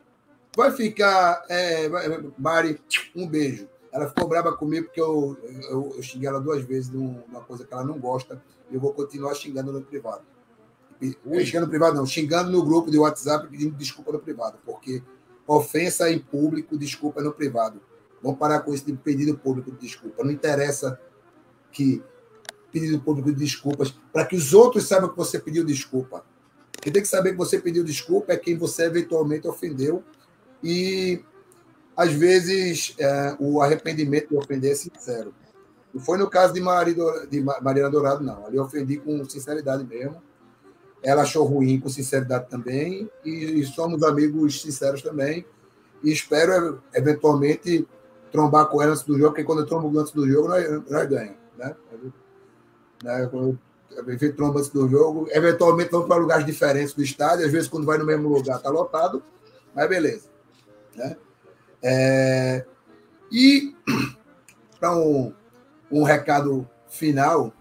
[0.56, 1.44] Vai ficar.
[1.48, 1.88] É,
[2.36, 2.80] Mari,
[3.14, 3.68] um beijo.
[3.92, 5.38] Ela ficou brava comigo porque eu,
[5.70, 8.42] eu, eu xinguei ela duas vezes numa coisa que ela não gosta.
[8.68, 10.22] E eu vou continuar xingando no privado.
[11.00, 12.04] Xingando no privado, não.
[12.04, 14.58] Xingando no grupo de WhatsApp pedindo desculpa no privado.
[14.66, 15.04] Porque
[15.46, 17.80] ofensa em público, desculpa no privado.
[18.20, 20.24] Vamos parar com esse pedido público de desculpa.
[20.24, 20.98] Não interessa
[21.70, 22.02] que
[22.74, 26.24] pedido público de desculpas para que os outros saibam que você pediu desculpa.
[26.82, 30.02] Quem tem que saber que você pediu desculpa é quem você eventualmente ofendeu
[30.62, 31.22] e
[31.96, 35.32] às vezes é, o arrependimento de ofender é sincero.
[35.94, 38.44] Não foi no caso de, Marido, de Mariana Dourado, não.
[38.44, 40.20] Ali eu ofendi com sinceridade mesmo.
[41.00, 43.08] Ela achou ruim com sinceridade também.
[43.24, 45.46] E, e somos amigos sinceros também.
[46.02, 47.86] E espero, eventualmente,
[48.32, 51.08] trombar com ela antes do jogo, porque quando eu trombo antes do jogo, nós, nós
[51.08, 51.38] ganhamos.
[51.56, 51.76] Né?
[53.04, 53.22] Né?
[53.24, 53.58] Eu
[54.34, 57.46] trombo antes do jogo, eventualmente vamos para lugares diferentes do estádio.
[57.46, 59.22] Às vezes, quando vai no mesmo lugar, está lotado.
[59.74, 60.28] Mas beleza.
[60.96, 61.16] Né?
[61.82, 62.64] É...
[63.30, 63.74] E,
[64.80, 65.32] para um,
[65.90, 67.52] um recado final,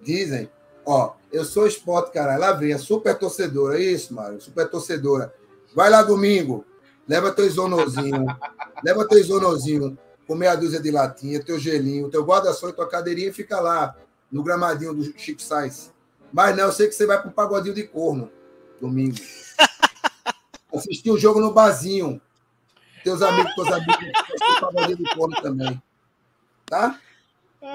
[0.00, 0.48] dizem,
[0.86, 5.34] ó, eu sou esporte, cara, lá vem a super torcedora, isso, Mário, super torcedora.
[5.74, 6.64] Vai lá domingo,
[7.06, 8.26] leva teu isonozinho,
[8.82, 13.30] leva teu isonozinho com meia dúzia de latinha, teu gelinho, teu guarda-sol e tua cadeirinha
[13.30, 13.96] e fica lá,
[14.30, 15.92] no gramadinho do Chico Sainz.
[16.32, 18.30] Mas não, eu sei que você vai para um pagodinho de corno
[18.80, 19.16] domingo.
[20.74, 22.20] Assistir o um jogo no barzinho.
[23.02, 25.82] Teus amigos, teus amigos, um pagodinho de corno também.
[26.66, 27.00] Tá?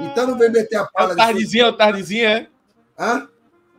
[0.01, 1.11] Então não vem meter a pala.
[1.11, 2.47] É o tardezinho, é o tardezinho, é?
[2.97, 3.29] Hã?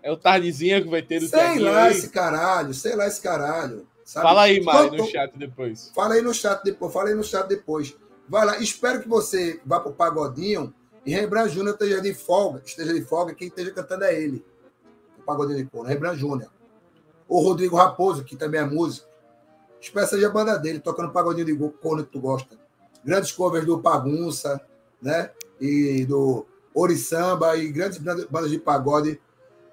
[0.02, 1.92] É o tardezinho que vai ter no Sei lá aí.
[1.92, 3.86] esse caralho, sei lá esse caralho.
[4.04, 4.26] Sabe?
[4.26, 5.90] Fala aí, Mário, no chat depois.
[5.94, 7.96] Fala aí no chat depois, fala aí no chat depois.
[8.28, 10.74] Vai lá, espero que você vá pro Pagodinho
[11.04, 14.44] e Rembrandt Júnior esteja de folga, esteja de folga, quem esteja cantando é ele.
[15.18, 16.50] O Pagodinho de Corno, Rembrandt Júnior.
[17.28, 19.08] O Rodrigo Raposo, que também é músico.
[19.80, 22.56] Seja a banda dele, tocando Pagodinho de Corno que tu gosta.
[23.04, 24.60] Grandes covers do Pagunça,
[25.00, 25.30] né?
[25.60, 29.20] E do Orisamba e grandes bandas de pagode.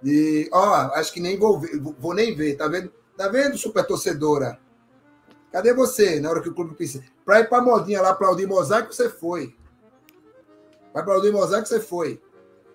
[0.03, 2.91] E, ó, acho que nem vou ver, vou nem ver, tá vendo?
[3.15, 4.59] Tá vendo, super torcedora?
[5.51, 7.03] Cadê você na hora que o clube precisa?
[7.25, 9.55] Para ir para a modinha lá, aplaudir Mosaico, você foi.
[10.91, 12.21] Para aplaudir Mosaico, você foi.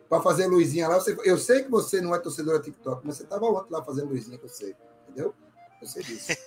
[0.08, 1.28] Para fazer luzinha lá, você foi.
[1.28, 4.38] Eu sei que você não é torcedora TikTok, mas você estava ontem lá fazendo luzinha
[4.38, 4.74] com você.
[5.08, 5.34] Entendeu?
[5.80, 6.32] Eu sei disso.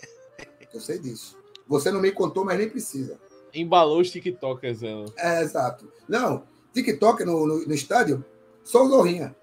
[0.72, 1.36] Eu sei disso.
[1.68, 3.20] Você não me contou, mas nem precisa.
[3.54, 5.06] Embalou os TikTokers, ela.
[5.18, 5.92] É, exato.
[6.08, 6.44] Não,
[6.74, 8.24] TikTok no, no, no estádio,
[8.64, 9.36] só o Zorrinha.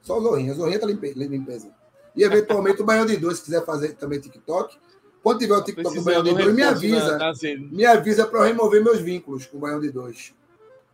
[0.00, 0.52] Só o Zorrinha.
[0.52, 1.72] O Zorrinha tá limpeza.
[2.14, 4.76] E eventualmente o Baião de Dois, se quiser fazer também TikTok.
[5.22, 7.18] Quando tiver o TikTok do Baião de Dois, me avisa.
[7.18, 7.32] Na, na
[7.70, 10.32] me avisa para eu remover meus vínculos com o Baião de Dois.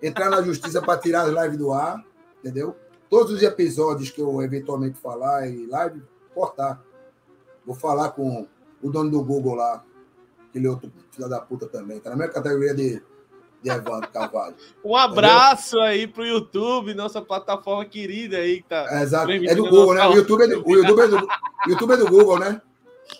[0.03, 2.05] Entrar na justiça para tirar as lives do ar,
[2.39, 2.77] entendeu?
[3.09, 6.03] Todos os episódios que eu eventualmente falar em live,
[6.35, 6.83] cortar.
[7.65, 8.47] Vou falar com
[8.83, 9.85] o dono do Google lá,
[10.49, 12.01] aquele outro filho da puta também.
[12.01, 13.03] Tá na mesma categoria de
[13.67, 14.55] de Evandro Carvalho.
[14.85, 15.83] Um abraço Entendeu?
[15.83, 18.87] aí pro YouTube, nossa plataforma querida aí que tá.
[18.91, 19.31] É, exato.
[19.33, 20.07] É do Google, né?
[20.07, 21.29] O YouTube é do, o YouTube é do,
[21.67, 22.61] YouTube é do Google, né?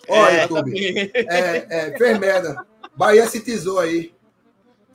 [0.07, 0.73] Ó, é, YouTube.
[1.13, 2.65] É, é, fez merda.
[2.95, 4.13] Bahia se tisou aí.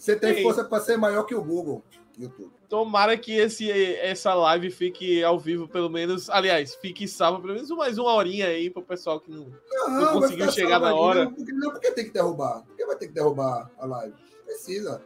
[0.03, 0.43] Você tem Sim.
[0.43, 1.85] força para ser maior que o Google.
[2.19, 2.51] YouTube.
[2.69, 6.29] Tomara que esse, essa live fique ao vivo, pelo menos.
[6.29, 9.89] Aliás, fique salvo pelo menos mais uma horinha aí para o pessoal que não, não,
[9.89, 11.27] não conseguiu chegar na hora.
[11.27, 12.65] Não, porque, não, porque tem que derrubar.
[12.65, 14.15] Por que vai ter que derrubar a live?
[14.45, 15.01] Precisa.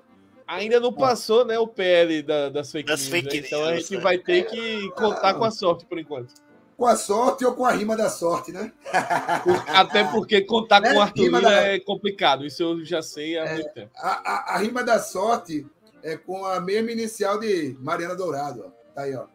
[0.47, 3.11] Ainda não passou, né, o PL da, das fake das news.
[3.11, 3.47] Fake né?
[3.47, 6.33] Então a gente vai ter que contar com a sorte por enquanto.
[6.77, 8.71] Com a sorte ou com a rima da sorte, né?
[9.69, 11.53] Até porque contar é, com o Arthur da...
[11.53, 13.91] é complicado, isso eu já sei há é, muito tempo.
[13.97, 15.67] A, a, a, rima da sorte
[16.03, 18.65] é com a mesma inicial de Mariana Dourado.
[18.67, 18.71] Ó.
[18.95, 19.27] Tá aí, ó.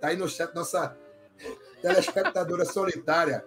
[0.00, 0.96] Tá aí no chat, nossa
[1.80, 3.44] telespectadora solitária.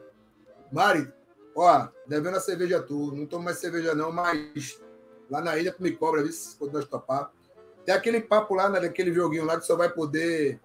[0.71, 1.11] Mari,
[1.53, 3.11] ó, devendo a cerveja tu.
[3.13, 4.79] Não tomo mais cerveja, não, mas
[5.29, 7.31] lá na ilha, tu me cobra, viu, quando nós topar.
[7.85, 10.59] Tem aquele papo lá, né, daquele joguinho lá que só vai poder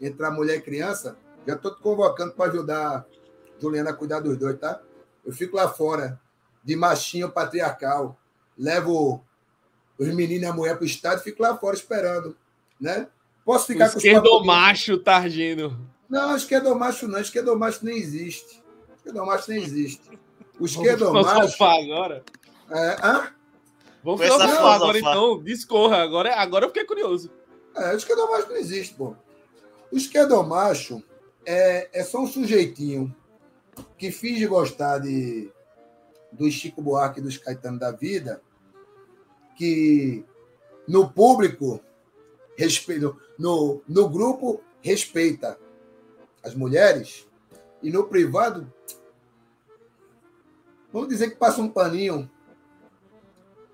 [0.00, 1.16] entrar mulher e criança.
[1.46, 3.04] Já tô te convocando para ajudar a
[3.60, 4.80] Juliana a cuidar dos dois, tá?
[5.24, 6.20] Eu fico lá fora,
[6.62, 8.18] de machinho patriarcal.
[8.56, 9.24] Levo
[9.98, 12.36] os meninos e a mulher para o estádio e fico lá fora esperando.
[12.80, 13.08] Né?
[13.44, 15.78] Posso ficar o com os macho Targino.
[16.08, 17.20] Não, esquerdomacho não.
[17.20, 18.62] Esquerdomacho nem existe.
[18.96, 20.18] Esquerdomacho nem existe.
[20.58, 21.56] O esquerdomacho...
[21.58, 22.24] Vamos agora?
[22.70, 23.32] É, hã?
[24.04, 25.42] Vamos filosofar agora, então.
[25.42, 26.02] Discorra.
[26.02, 27.30] Agora, agora eu fiquei curioso.
[27.76, 29.16] É, o esquerdomacho não existe, pô.
[29.90, 31.02] O esquerdomacho
[31.44, 33.14] é, é só um sujeitinho
[33.96, 35.50] que finge gostar de,
[36.30, 38.42] do Chico Buarque e dos Caetano da vida,
[39.56, 40.24] que
[40.86, 41.80] no público,
[42.56, 45.58] respeito, no, no grupo, respeita
[46.42, 47.26] as mulheres,
[47.82, 48.72] e no privado,
[50.92, 52.30] vamos dizer que passa um paninho,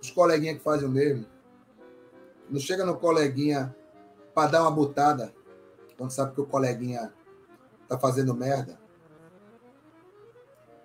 [0.00, 1.26] os coleguinhas que fazem o mesmo.
[2.48, 3.74] Não chega no coleguinha
[4.34, 5.34] para dar uma botada,
[5.96, 7.12] quando sabe que o coleguinha
[7.88, 8.78] tá fazendo merda.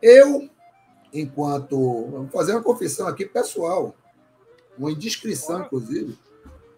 [0.02, 0.50] Eu,
[1.14, 1.78] enquanto.
[1.78, 3.96] Vou fazer uma confissão aqui pessoal,
[4.78, 6.18] uma indiscrição, inclusive.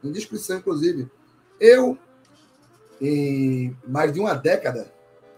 [0.04, 1.10] Indiscrição, inclusive.
[1.60, 1.98] Eu,
[3.00, 4.92] em mais de uma década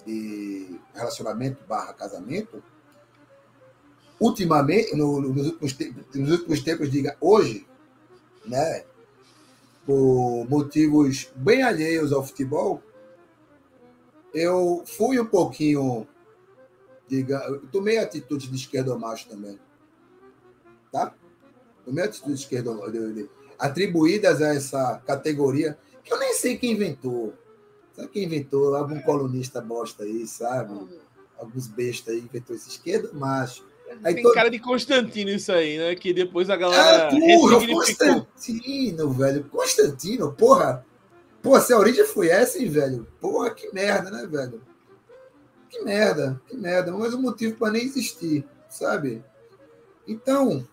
[0.05, 2.63] de relacionamento barra casamento,
[4.19, 7.67] ultimamente, no, nos, últimos tempos, nos últimos tempos, diga hoje,
[8.45, 8.83] né,
[9.85, 12.81] por motivos bem alheios ao futebol,
[14.33, 16.07] eu fui um pouquinho
[17.07, 19.57] diga, eu tomei atitude de esquerdo macho também.
[20.91, 21.13] Tá?
[21.85, 22.81] Tomei atitude de esquerdo
[23.57, 27.33] atribuídas a essa categoria, que eu nem sei quem inventou.
[27.93, 28.75] Sabe quem inventou?
[28.75, 30.77] Algum colunista bosta aí, sabe?
[31.37, 33.65] Alguns bestas aí inventou esse esquerdo macho.
[34.03, 34.33] Aí Tem todo...
[34.33, 35.95] cara de Constantino isso aí, né?
[35.95, 37.07] Que depois a galera.
[37.07, 39.43] Ah, porra, Constantino, velho.
[39.45, 40.85] Constantino, porra.
[41.47, 43.07] Pô, se a origem foi essa, hein, velho?
[43.21, 44.61] Porra, que merda, né, velho?
[45.69, 46.91] Que merda, que merda.
[46.91, 49.23] Mas um motivo para nem existir, sabe?
[50.05, 50.67] Então,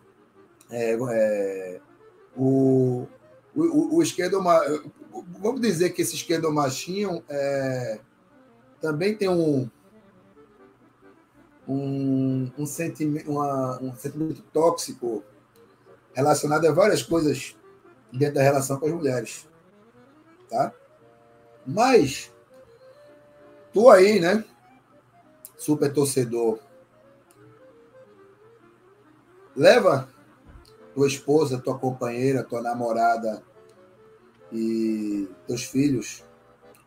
[0.69, 1.81] é, é,
[2.37, 3.07] o,
[3.55, 4.03] o, o.
[5.41, 8.01] Vamos dizer que esse esquerdo machinho é,
[8.81, 9.71] também tem um.
[11.69, 12.65] Um, um,
[13.29, 15.23] uma, um sentimento tóxico
[16.13, 17.57] relacionado a várias coisas
[18.13, 19.54] dentro da relação com as mulheres.
[20.49, 20.73] Tá?
[21.67, 22.33] Mas,
[23.73, 24.45] tu aí, né?
[25.65, 26.59] super torcedor,
[29.57, 30.09] leva
[30.95, 33.43] tua esposa, tua companheira, tua namorada
[34.53, 36.23] e teus filhos,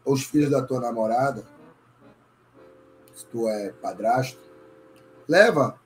[0.06, 1.44] ou os filhos da tua namorada,
[3.16, 4.40] se tu é padrasto,
[5.28, 5.80] leva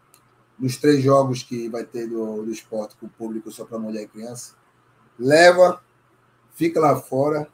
[0.60, 4.04] nos três jogos que vai ter do, do esporte com o público só para mulher
[4.04, 4.56] e criança,
[5.18, 5.82] leva,
[6.54, 7.48] fica lá fora,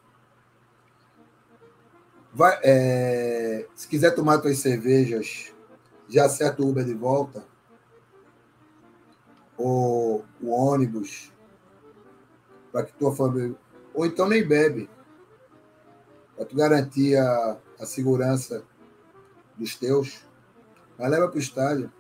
[2.38, 5.52] Vai, é, se quiser tomar suas cervejas,
[6.08, 7.44] já acerta o Uber de volta.
[9.58, 11.34] Ou o ônibus.
[12.72, 13.56] Para que tua família.
[13.92, 14.88] Ou então nem bebe.
[16.36, 18.64] Para tu garantir a, a segurança
[19.58, 20.24] dos teus.
[20.96, 21.92] Mas leva para o estádio.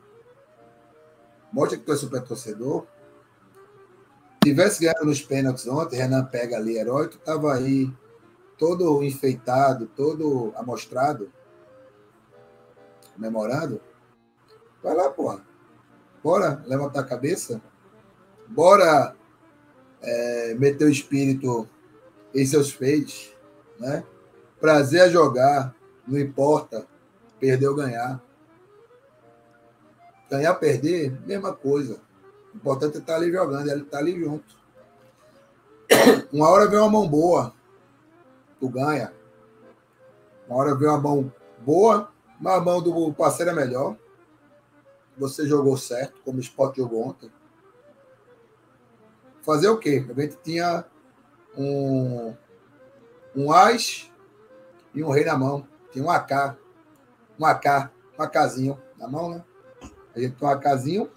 [1.51, 2.85] Mostra que tu é super torcedor.
[4.43, 7.91] Tivesse ganhado nos pênaltis ontem, Renan pega ali, herói, tu tava aí
[8.57, 11.31] todo enfeitado, todo amostrado,
[13.13, 13.81] comemorado,
[14.81, 15.45] vai lá, porra.
[16.23, 17.61] Bora levantar a cabeça.
[18.47, 19.15] Bora
[20.01, 21.67] é, meter o espírito
[22.33, 23.33] em seus feitos,
[23.79, 24.03] né?
[24.59, 25.75] Prazer a jogar,
[26.07, 26.87] não importa
[27.39, 28.21] perder ou ganhar.
[30.29, 31.99] Ganhar, perder, mesma coisa.
[32.53, 34.57] O importante é estar ali jogando, ele estar ali junto.
[36.31, 37.53] Uma hora vem uma mão boa,
[38.59, 39.13] tu ganha.
[40.47, 43.95] Uma hora vem uma mão boa, mas a mão do parceiro é melhor.
[45.17, 47.31] Você jogou certo, como o Sport jogou ontem.
[49.41, 50.05] Fazer o quê?
[50.09, 50.85] A gente tinha
[51.57, 52.35] um,
[53.35, 54.11] um As
[54.93, 55.67] e um Rei na mão.
[55.91, 56.57] Tinha um AK.
[57.39, 59.45] Um AK, um AKzinho na mão, né?
[60.15, 61.11] A gente tem um AKzinho.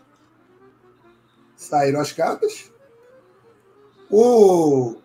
[1.57, 2.73] Saíram as cartas.
[4.11, 5.01] O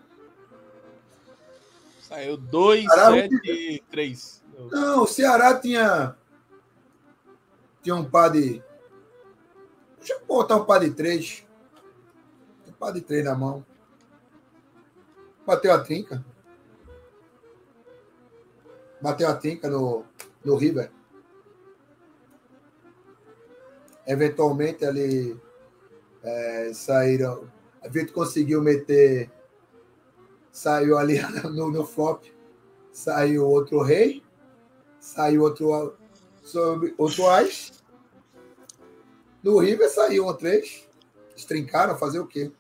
[2.08, 4.43] Saiu 2, 7, 3.
[4.72, 6.16] Não, o Ceará tinha.
[7.82, 8.62] Tinha um par de.
[9.97, 11.47] Deixa eu botar um par de 3.
[12.68, 13.66] Um par de 3 na mão.
[15.47, 16.24] Bateu a trinca.
[19.01, 20.06] Bateu a trinca no,
[20.43, 20.91] no River.
[24.06, 25.36] Eventualmente ali
[26.22, 27.49] é, saíram.
[27.82, 29.32] A gente conseguiu meter
[30.56, 32.24] saiu ali no, no flop,
[32.89, 34.24] saiu outro rei,
[34.99, 35.97] saiu outro
[36.41, 37.84] sobre outro as.
[39.43, 40.88] No River saiu um três,
[41.36, 42.51] estrincaram, fazer o quê?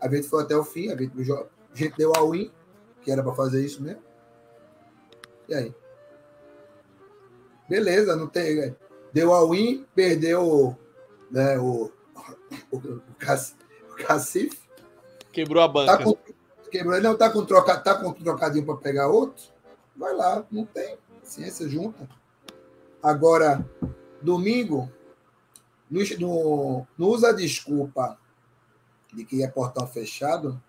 [0.00, 2.50] A gente foi até o fim, a gente, a gente deu a win,
[3.02, 4.02] que era para fazer isso mesmo.
[5.48, 5.74] E aí?
[7.68, 8.74] Beleza, não tem.
[9.12, 10.78] Deu a win, perdeu
[11.30, 11.90] né, o,
[12.70, 13.02] o, o,
[13.98, 14.58] Cacife.
[15.32, 15.98] Quebrou a banca.
[15.98, 16.16] Tá com,
[16.70, 19.44] quebrou, não tá com, troca, tá com trocadinho para pegar outro?
[19.96, 20.96] Vai lá, não tem.
[21.22, 22.08] Ciência junta.
[23.02, 23.66] Agora,
[24.22, 24.90] domingo,
[26.18, 28.18] não, não usa a desculpa
[29.12, 30.60] de que é portão fechado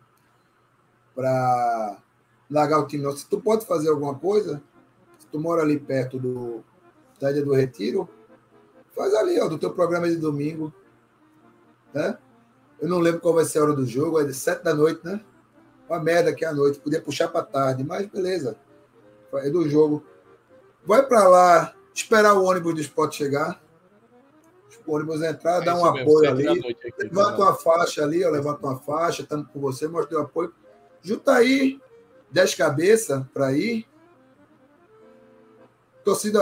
[1.13, 1.97] para
[2.49, 3.09] largar o time.
[3.15, 4.61] Se tu pode fazer alguma coisa,
[5.19, 6.63] se tu mora ali perto do
[7.13, 8.09] Estádio do Retiro,
[8.95, 10.73] faz ali, ó, do teu programa de domingo.
[11.93, 12.17] Né?
[12.79, 15.01] Eu não lembro qual vai ser a hora do jogo, é de sete da noite,
[15.05, 15.23] né?
[15.91, 18.55] Uma merda que é a noite, podia puxar para tarde, mas beleza.
[19.33, 20.05] É do jogo.
[20.85, 23.61] Vai para lá, esperar o ônibus do esporte chegar
[24.85, 28.29] o ônibus entrar, é dá um apoio ali, aqui, levanta tá uma faixa ali, ó,
[28.29, 30.53] levanta uma faixa, estamos com você, mostra o apoio.
[31.01, 31.79] Junta aí
[32.31, 33.85] 10 cabeças para ir.
[36.03, 36.41] Torcida,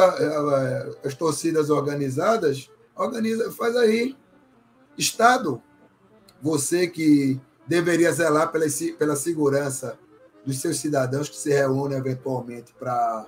[1.03, 4.15] as torcidas organizadas, organiza, faz aí.
[4.97, 5.61] Estado,
[6.41, 7.39] você que
[7.69, 8.65] deveria zelar pela,
[8.97, 9.99] pela segurança
[10.43, 13.27] dos seus cidadãos que se reúnem eventualmente para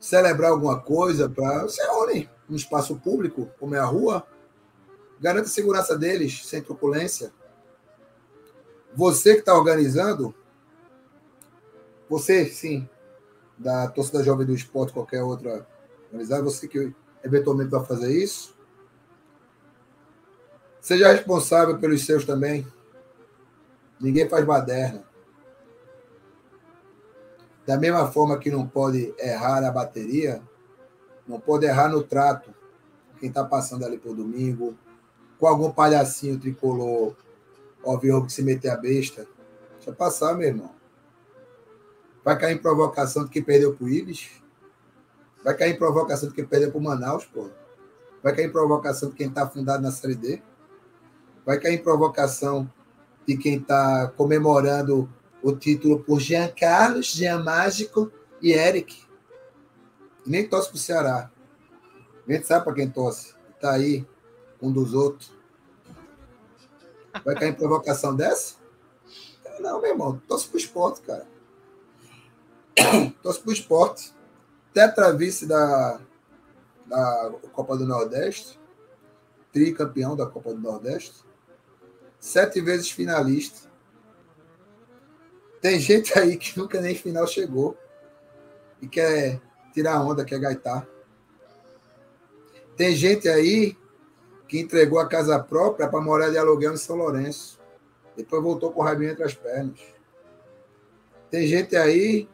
[0.00, 4.26] celebrar alguma coisa, para se reúnem um espaço público, como é a rua,
[5.20, 7.34] garanta a segurança deles, sem truculência.
[8.94, 10.34] Você que está organizando,
[12.08, 12.88] você, sim,
[13.58, 15.66] da torcida jovem do esporte, qualquer outra
[16.06, 18.55] organizada, você que eventualmente vai fazer isso,
[20.86, 22.64] seja responsável pelos seus também.
[24.00, 25.02] Ninguém faz baderna.
[27.66, 30.40] Da mesma forma que não pode errar a bateria,
[31.26, 32.54] não pode errar no trato.
[33.18, 34.78] Quem está passando ali por domingo,
[35.40, 37.16] com algum palhacinho tricolor,
[37.82, 39.26] óbvio que se meter a besta.
[39.78, 40.70] Deixa passar, meu irmão.
[42.24, 44.40] Vai cair em provocação de quem perdeu pro Ibis.
[45.42, 47.50] Vai cair em provocação de quem perdeu pro Manaus, pô.
[48.22, 50.40] Vai cair em provocação de quem está afundado na Série D.
[51.46, 52.70] Vai cair em provocação
[53.26, 55.08] de quem está comemorando
[55.42, 59.06] o título por Jean Carlos, Jean Mágico e Eric
[60.26, 61.30] nem torce pro Ceará.
[62.26, 63.34] A gente sabe para quem torce.
[63.60, 64.04] Tá aí,
[64.60, 65.32] um dos outros.
[67.24, 68.56] Vai cair em provocação dessa?
[69.60, 71.26] Não, meu irmão, torce pro esporte, cara.
[73.22, 74.12] torce pro esporte.
[74.74, 76.00] Tetravice da,
[76.84, 78.58] da Copa do Nordeste.
[79.52, 81.24] Tricampeão da Copa do Nordeste.
[82.26, 83.70] Sete vezes finalista.
[85.60, 87.78] Tem gente aí que nunca nem final chegou.
[88.82, 89.40] E quer
[89.72, 90.84] tirar onda, que é gaitar.
[92.76, 93.78] Tem gente aí
[94.48, 97.60] que entregou a casa própria para morar de aluguel em São Lourenço.
[98.16, 99.78] Depois voltou com o rabinho entre as pernas.
[101.30, 102.28] Tem gente aí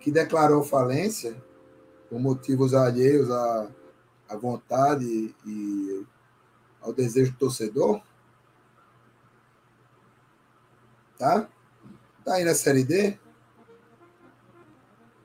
[0.00, 1.36] que declarou falência
[2.08, 3.68] por motivos alheios à,
[4.26, 6.06] à vontade e
[6.80, 8.00] ao desejo do torcedor.
[11.22, 11.48] Tá?
[12.24, 13.16] Tá aí na Série D.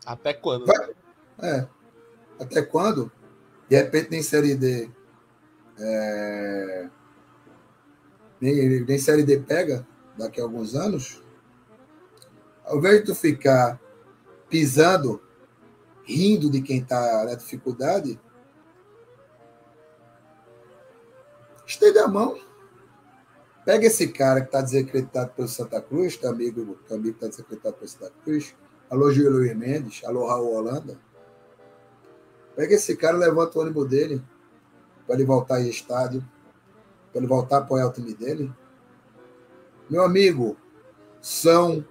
[0.06, 0.68] Até quando?
[0.68, 0.96] Vai,
[1.42, 1.68] é.
[2.40, 3.12] Até quando?
[3.68, 4.92] De repente, nem Série D.
[5.80, 6.90] É...
[8.40, 11.24] Nem, nem Série D pega daqui a alguns anos.
[12.64, 13.82] Ao invés de tu ficar
[14.48, 15.20] pisando,
[16.04, 18.22] rindo de quem está na dificuldade,
[21.66, 22.40] estende a mão.
[23.68, 27.76] Pega esse cara que está desacreditado pelo Santa Cruz, teu amigo, teu amigo está desacreditado
[27.76, 28.56] pelo Santa Cruz.
[28.90, 30.06] Alô, Gil Luiz Mendes.
[30.06, 30.98] Alô, Raul Holanda.
[32.56, 34.24] Pega esse cara levanta o ônibus dele
[35.06, 36.24] para ele voltar em estádio,
[37.12, 38.50] para ele voltar a apoiar o time dele.
[39.90, 40.56] Meu amigo,
[41.20, 41.86] são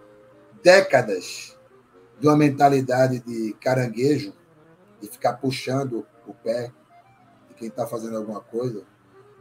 [0.62, 1.59] décadas
[2.18, 4.33] de uma mentalidade de caranguejo,
[4.99, 6.72] de ficar puxando o pé
[7.49, 8.83] de quem está fazendo alguma coisa,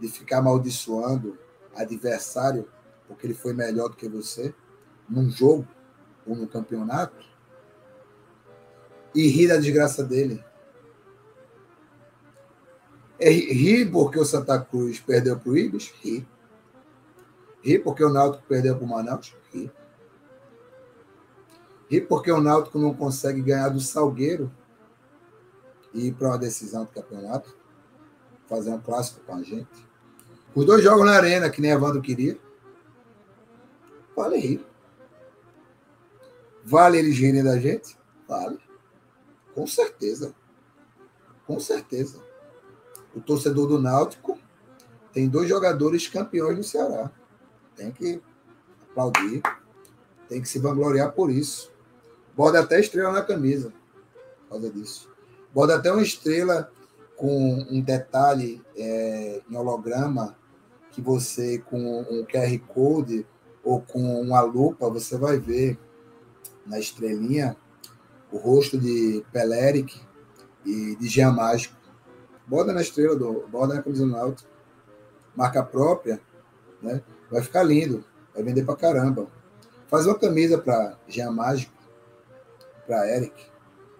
[0.01, 1.44] de ficar amaldiçoando
[1.76, 2.67] adversário
[3.07, 4.53] porque ele foi melhor do que você
[5.07, 5.67] num jogo
[6.26, 7.15] ou no campeonato
[9.13, 10.43] e rir da desgraça dele.
[13.17, 15.93] É, ri porque o Santa Cruz perdeu para o Ibis?
[16.01, 16.28] Ri.
[17.61, 19.34] Ri porque o Náutico perdeu para o Manaus?
[19.53, 19.71] Ri.
[21.89, 24.51] Ri porque o Náutico não consegue ganhar do Salgueiro
[25.93, 27.55] e ir para uma decisão do campeonato,
[28.47, 29.88] fazer um clássico com a gente.
[30.56, 32.39] Os dois jogos na arena, que nem a Evandro queria.
[34.16, 34.66] Vale rir.
[36.64, 37.97] Vale eles rirem da gente?
[38.26, 38.58] Vale.
[39.53, 40.34] Com certeza.
[41.45, 42.24] Com certeza.
[43.14, 44.38] o torcedor do Náutico
[45.14, 47.12] tem dois jogadores campeões no Ceará.
[47.76, 48.22] Tem que
[48.89, 49.41] aplaudir,
[50.28, 51.72] tem que se vangloriar por isso.
[52.36, 53.74] Bota até estrela na camisa
[54.43, 55.10] por causa disso.
[55.53, 56.72] Bota até uma estrela
[57.16, 60.36] com um detalhe é, em holograma
[60.95, 63.27] que você, com um QR Code
[63.61, 65.77] ou com uma lupa, você vai ver
[66.65, 67.57] na estrelinha
[68.31, 69.99] o rosto de Peleric
[70.65, 71.75] e de Jean Mágico.
[72.47, 74.49] Bota na estrela, do, bota na camisa do Náutico.
[75.35, 76.21] Marca própria,
[76.81, 77.03] né?
[77.29, 78.05] Vai ficar lindo.
[78.33, 79.27] Vai vender pra caramba.
[79.87, 81.73] Faz uma camisa para Jean Mágico,
[82.87, 83.35] para Eric,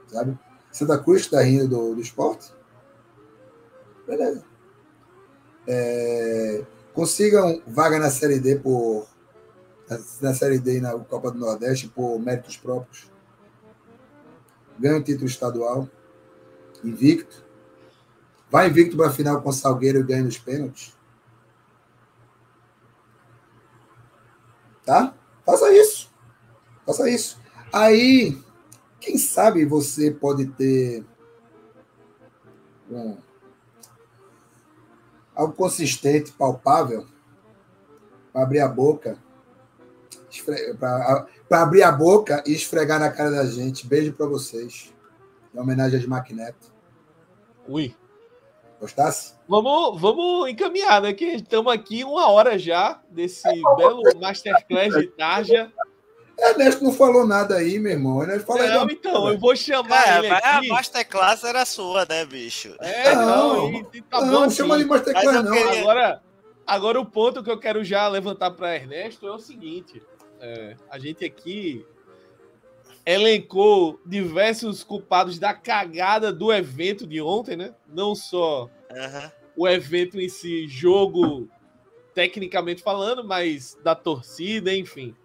[0.08, 0.40] sabe?
[0.72, 2.54] Santa Cruz está rindo do, do esporte?
[4.08, 4.46] Beleza.
[5.68, 6.64] É,
[6.96, 9.06] consigam vaga na Série D por
[10.20, 13.12] na Série D e na Copa do Nordeste por méritos próprios.
[14.80, 15.88] Ganha o título estadual.
[16.84, 17.46] Invicto.
[18.50, 20.96] Vai invicto para a final com o Salgueiro e ganha nos pênaltis.
[24.84, 25.14] Tá?
[25.46, 26.12] Faça isso.
[26.86, 27.40] Faça isso.
[27.72, 28.42] Aí,
[29.00, 31.04] quem sabe você pode ter
[35.36, 37.06] algo consistente, palpável,
[38.32, 39.18] para abrir a boca,
[40.80, 43.88] para abrir a boca e esfregar na cara da gente.
[43.88, 44.94] Beijo para vocês.
[45.54, 46.74] Em homenagem a Smack Neto.
[47.68, 47.96] Ui.
[48.80, 49.34] Gostasse?
[49.48, 51.14] Vamos, vamos encaminhar, né?
[51.14, 55.72] Que estamos aqui uma hora já desse belo Masterclass de Tarja.
[56.38, 58.22] Ernesto não falou nada aí, meu irmão.
[58.22, 60.68] Ernesto fala Não, aí, então, eu vou chamar É, ele mas a aqui.
[60.68, 62.76] Masterclass era sua, né, bicho?
[62.80, 63.26] É, não,
[63.72, 64.56] Não, e- tá não, bom não assim.
[64.58, 65.52] chama de Masterclass, não.
[65.52, 66.22] queria- Agora,
[66.68, 70.02] agora o ponto que eu quero já levantar para Ernesto é o seguinte:
[70.42, 71.86] é, a gente aqui
[73.06, 77.74] elencou diversos culpados da cagada do evento de ontem, né?
[77.88, 79.32] Não só Aham.
[79.56, 81.48] o evento em si, jogo
[82.14, 85.16] tecnicamente falando, mas da torcida, enfim.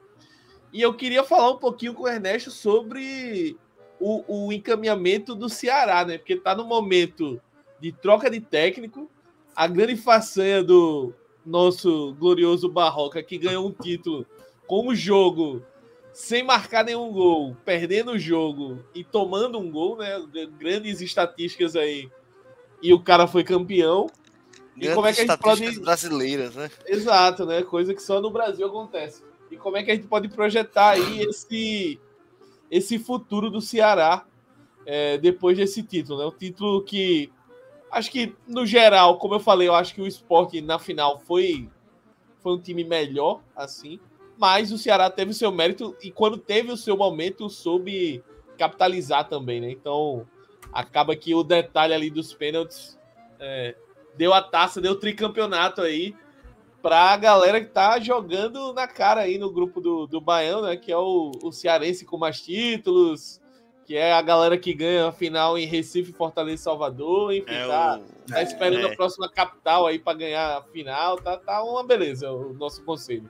[0.73, 3.57] E eu queria falar um pouquinho com o Ernesto sobre
[3.99, 6.19] o, o encaminhamento do Ceará, né?
[6.19, 7.41] Porque tá no momento
[7.81, 9.11] de troca de técnico,
[9.55, 11.13] a grande façanha do
[11.45, 14.27] nosso glorioso Barroca, que ganhou um título
[14.67, 15.63] com o jogo
[16.13, 20.23] sem marcar nenhum gol, perdendo o jogo e tomando um gol, né?
[20.59, 22.11] Grandes estatísticas aí.
[22.83, 24.07] E o cara foi campeão.
[24.77, 25.81] E como é que a gente Estatísticas pode.
[25.81, 26.71] brasileiras, né?
[26.87, 27.63] Exato, né?
[27.63, 29.23] Coisa que só no Brasil acontece.
[29.51, 32.01] E como é que a gente pode projetar aí esse,
[32.71, 34.25] esse futuro do Ceará
[34.87, 36.27] é, depois desse título, né?
[36.27, 37.31] Um título que
[37.91, 41.69] acho que, no geral, como eu falei, eu acho que o esporte na final foi,
[42.41, 43.99] foi um time melhor, assim.
[44.39, 48.23] Mas o Ceará teve o seu mérito e quando teve o seu momento, soube
[48.57, 49.71] capitalizar também, né?
[49.71, 50.27] Então,
[50.73, 52.99] acaba que o detalhe ali dos pênaltis
[53.39, 53.75] é,
[54.17, 56.15] deu a taça, deu o tricampeonato aí
[56.83, 60.77] pra galera que tá jogando na cara aí no grupo do, do Baião, né?
[60.77, 63.41] Que é o, o Cearense com mais títulos,
[63.85, 67.67] que é a galera que ganha a final em Recife, Fortaleza e Salvador, enfim, É
[67.67, 68.33] tá, o...
[68.33, 68.93] tá esperando é.
[68.93, 73.29] a próxima capital aí pra ganhar a final, tá, tá uma beleza o nosso conselho.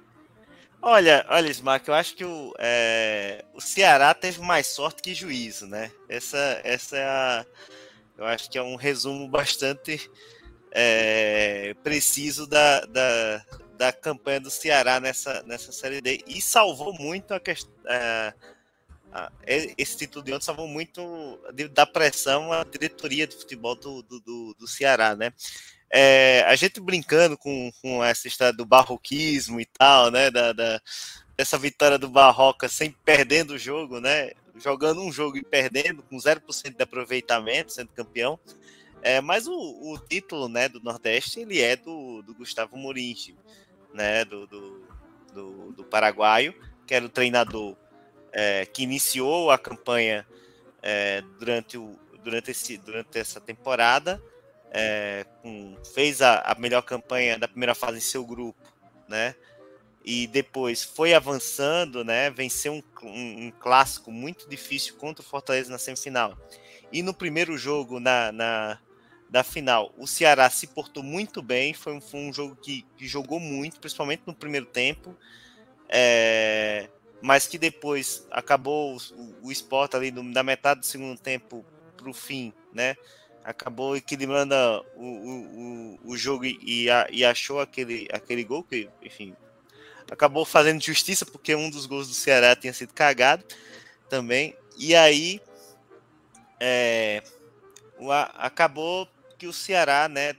[0.83, 5.67] Olha, olha, Smack, eu acho que o, é, o Ceará teve mais sorte que juízo,
[5.67, 5.93] né?
[6.09, 7.47] Essa, essa é a.
[8.17, 10.11] Eu acho que é um resumo bastante
[10.73, 13.45] é, preciso da, da,
[13.77, 16.23] da campanha do Ceará nessa, nessa Série D.
[16.27, 17.73] E salvou muito a questão.
[19.47, 21.39] esse título de ontem salvou muito
[21.73, 25.33] da pressão a diretoria de futebol do, do, do, do Ceará, né?
[25.93, 30.31] É, a gente brincando com, com essa história do barroquismo e tal, né?
[30.31, 30.81] Da, da-
[31.37, 34.33] dessa vitória do Barroca sem perdendo o jogo, né?
[34.57, 38.39] Jogando um jogo e perdendo, com 0% de aproveitamento, sendo campeão.
[39.03, 43.35] É, mas o, o título né, do Nordeste ele é do, do Gustavo Murinchi,
[43.95, 44.25] né?
[44.25, 44.87] Do, do,
[45.33, 46.55] do, do paraguaio,
[46.87, 47.77] que era o treinador
[48.33, 50.27] é, que iniciou a campanha
[50.83, 54.23] é, durante, o, durante, esse, durante essa temporada
[54.71, 58.61] é, com- fez a, a melhor campanha da primeira fase em seu grupo,
[59.09, 59.35] né?
[60.05, 62.31] E depois foi avançando, né?
[62.31, 66.39] Venceu um, um- um clássico muito difícil contra o Fortaleza na semifinal.
[66.93, 68.79] E no primeiro jogo, na, na
[69.31, 71.73] da final, o Ceará se portou muito bem.
[71.73, 75.17] Foi um, foi um jogo que, que jogou muito, principalmente no primeiro tempo.
[75.89, 76.89] É,
[77.21, 81.65] mas que depois acabou o, o Sport ali no- da metade do segundo tempo
[81.97, 82.97] para o fim, né?
[83.43, 84.55] acabou equilibrando
[84.95, 89.35] o, o, o, o jogo e, a- e achou aquele, aquele gol que, enfim,
[90.11, 93.45] acabou fazendo justiça porque um dos gols do Ceará tinha sido cagado
[94.09, 94.55] também.
[94.79, 95.41] E aí
[96.59, 97.23] é,
[97.99, 99.09] o acabou
[99.41, 100.37] que o Ceará, né,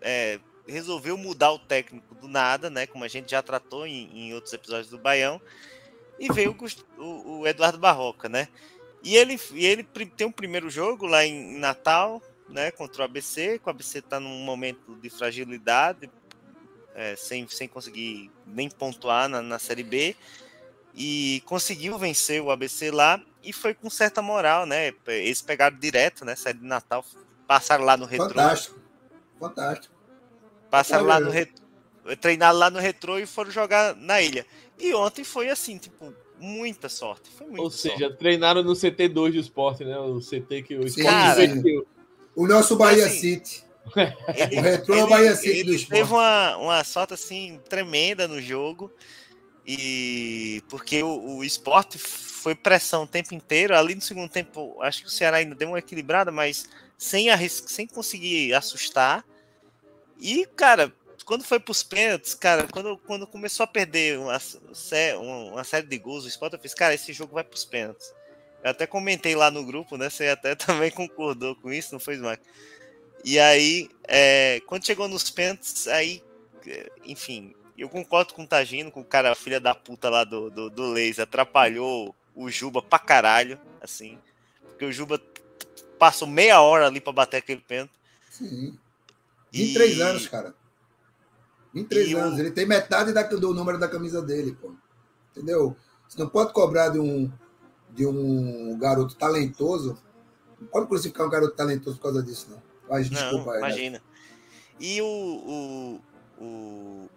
[0.00, 2.86] é, resolveu mudar o técnico do nada, né?
[2.86, 5.38] Como a gente já tratou em, em outros episódios do Baião.
[6.18, 6.56] E veio
[6.98, 8.48] o, o, o Eduardo Barroca, né?
[9.02, 12.70] E ele, e ele tem um primeiro jogo lá em Natal, né?
[12.70, 16.10] Contra o ABC, que o ABC está num momento de fragilidade,
[16.94, 20.16] é, sem, sem conseguir nem pontuar na, na Série B.
[20.94, 24.94] E conseguiu vencer o ABC lá e foi com certa moral, né?
[25.06, 26.34] Eles pegaram direto, né?
[26.34, 27.04] Saíram de Natal,
[27.46, 28.28] passaram lá no retrô.
[28.28, 28.78] Fantástico.
[29.38, 29.94] Fantástico.
[30.70, 31.62] Passaram lá no retrô,
[32.20, 34.44] treinaram lá no retrô e foram jogar na ilha.
[34.78, 37.30] E ontem foi assim, tipo, muita sorte.
[37.30, 38.18] Foi muita Ou seja, sorte.
[38.18, 39.96] treinaram no CT2 do esporte, né?
[39.98, 41.44] O CT que o esporte cara.
[41.44, 41.86] investiu.
[42.34, 43.64] O nosso Bahia assim, City.
[44.34, 46.00] Ele, O retrô é o Bahia City do ele esporte.
[46.00, 48.90] teve uma, uma sorte assim tremenda no jogo.
[49.66, 53.76] E porque o, o esporte foi pressão o tempo inteiro.
[53.76, 56.68] Ali no segundo tempo, acho que o Ceará ainda deu uma equilibrada, mas
[57.04, 59.24] sem, sem conseguir assustar.
[60.18, 60.92] E, cara,
[61.24, 64.38] quando foi pros pênaltis, cara, quando, quando começou a perder uma,
[65.52, 68.12] uma, série de gols, o Sport eu fiz, cara, esse jogo vai pros pênaltis.
[68.62, 70.08] Eu até comentei lá no grupo, né?
[70.08, 72.42] Você até também concordou com isso, não foi, Smack?
[73.22, 76.22] E aí, é, quando chegou nos pênaltis, aí,
[76.66, 80.50] é, enfim, eu concordo com o Tagino, com o cara, filha da puta lá do,
[80.50, 84.18] do, do atrapalhou o Juba pra caralho, assim,
[84.62, 85.20] porque o Juba
[85.98, 87.92] passou meia hora ali pra bater aquele pênalti.
[88.30, 88.78] Sim.
[89.52, 90.54] E- 23 anos, cara.
[91.72, 92.38] 23 E o- anos.
[92.38, 94.72] Ele tem metade da- do número da camisa dele, pô.
[95.30, 95.76] Entendeu?
[96.08, 97.30] Você não pode cobrar de um,
[97.90, 99.96] de um garoto talentoso.
[100.60, 102.62] Não pode crucificar um garoto talentoso por causa disso, não.
[102.88, 103.58] Mas Não, desculpa né?
[103.58, 104.02] imagina.
[104.78, 106.00] E o, o,
[106.44, 107.10] o,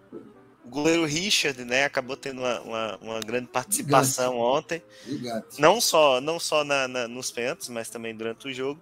[0.67, 4.83] o goleiro Richard, né, acabou tendo uma, uma, uma grande participação ontem.
[5.05, 5.61] Gigante.
[5.61, 8.81] Não só, não só na, na- nos pênaltis, mas também durante o jogo.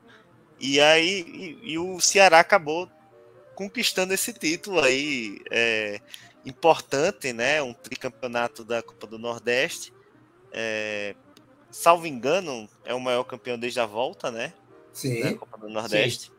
[0.60, 1.22] E aí
[1.64, 2.90] e, e o Ceará acabou
[3.54, 6.02] conquistando esse título aí é,
[6.44, 7.62] importante, né?
[7.62, 9.94] Um tricampeonato da Copa do Nordeste.
[10.52, 11.16] É,
[11.70, 14.48] salvo engano, é o maior campeão desde a volta, né?
[14.48, 16.28] Da Sim, Copa do Nordeste.
[16.28, 16.32] sim.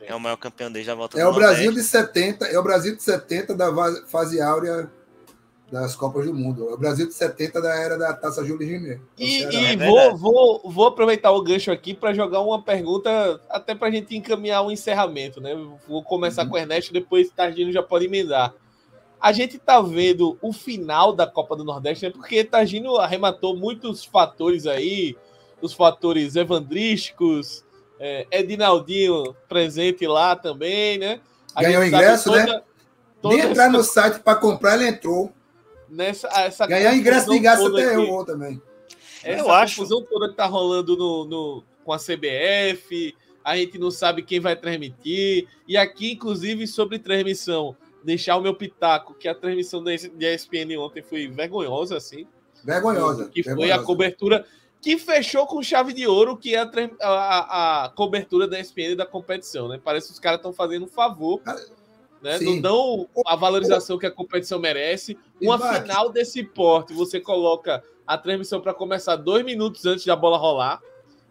[0.00, 2.62] É o maior campeão desde a volta É do o Brasil de 70, é o
[2.62, 3.72] Brasil de 70 da
[4.06, 4.90] fase áurea
[5.70, 6.68] das Copas do Mundo.
[6.68, 9.00] É o Brasil de 70 da era da Taça Júlio Rimet.
[9.18, 9.52] E, Ceará.
[9.54, 13.88] e É vou, vou, vou aproveitar o gancho aqui para jogar uma pergunta, até para
[13.88, 15.54] a gente encaminhar o encerramento, né?
[15.88, 16.50] Vou começar Uhum.
[16.50, 18.54] com o Ernesto, depois Tardino já pode emendar.
[19.20, 22.10] A gente tá vendo o final da Copa do Nordeste, né?
[22.10, 25.16] Porque Tardino arrematou muitos fatores aí,
[25.62, 27.63] os fatores evandrísticos,
[27.98, 31.20] é, Edinaldinho presente lá também, né?
[31.54, 32.44] A Ganhou ingresso, né?
[33.22, 35.32] toda Nem entrar essa- no site para comprar, ele entrou.
[35.88, 38.60] nessa, essa Ganhar ingresso de graça toda até eu vou também.
[39.22, 39.76] Essa Eu acho.
[39.76, 43.14] confusão toda que tá rolando no, no- com a CBF,
[43.44, 45.46] a gente não sabe quem vai transmitir.
[45.68, 51.02] E aqui, inclusive, sobre transmissão, deixar o meu pitaco, que a transmissão da ESPN ontem
[51.02, 52.26] foi vergonhosa, assim.
[52.64, 53.26] Vergonhosa.
[53.28, 53.80] Que foi vergonhosa.
[53.80, 54.46] a cobertura
[54.84, 56.70] que fechou com chave de ouro, que é a,
[57.02, 59.80] a- a- cobertura da ESPN da competição, né?
[59.82, 61.40] Parece que os caras estão fazendo um favor.
[62.22, 62.38] Né?
[62.38, 62.44] Sim.
[62.56, 65.18] Não dão a valorização que a competição merece.
[65.40, 65.82] Uma Isaac.
[65.82, 70.80] final desse porte, você coloca a transmissão para começar dois minutos antes da bola rolar.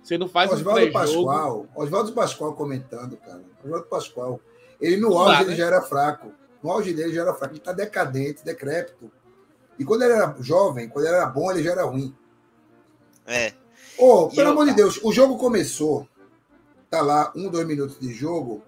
[0.03, 1.25] Você não faz um Oswaldo pré-jogo.
[1.27, 3.41] Pascoal, Oswaldo Pascoal comentando, cara.
[3.63, 4.39] Oswaldo Pascoal.
[4.81, 5.55] Ele no auge ele né?
[5.55, 6.31] já era fraco.
[6.61, 7.53] No auge dele já era fraco.
[7.53, 9.11] Ele tá decadente, decrépito.
[9.79, 12.13] E quando ele era jovem, quando ele era bom, ele já era ruim.
[13.25, 13.47] É.
[13.47, 16.07] E pelo eu- amor de Deus, o jogo começou.
[16.89, 18.61] Tá lá, um, dois minutos de jogo.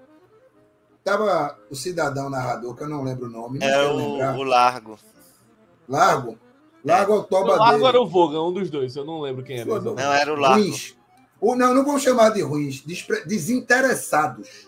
[1.03, 3.60] Tava o cidadão narrador, que eu não lembro o nome.
[3.60, 4.98] Não É o, o Largo.
[5.88, 6.38] Largo.
[6.84, 7.86] Largo é o toba O Largo dele.
[7.90, 8.95] era o Vogan, um dos dois.
[8.95, 9.69] Eu não lembro quem era.
[9.69, 10.03] Exatamente.
[10.03, 10.60] Não, era o Largo.
[10.64, 10.95] ruins.
[11.40, 14.68] Ou não, não vamos chamar de ruins, despre- desinteressados.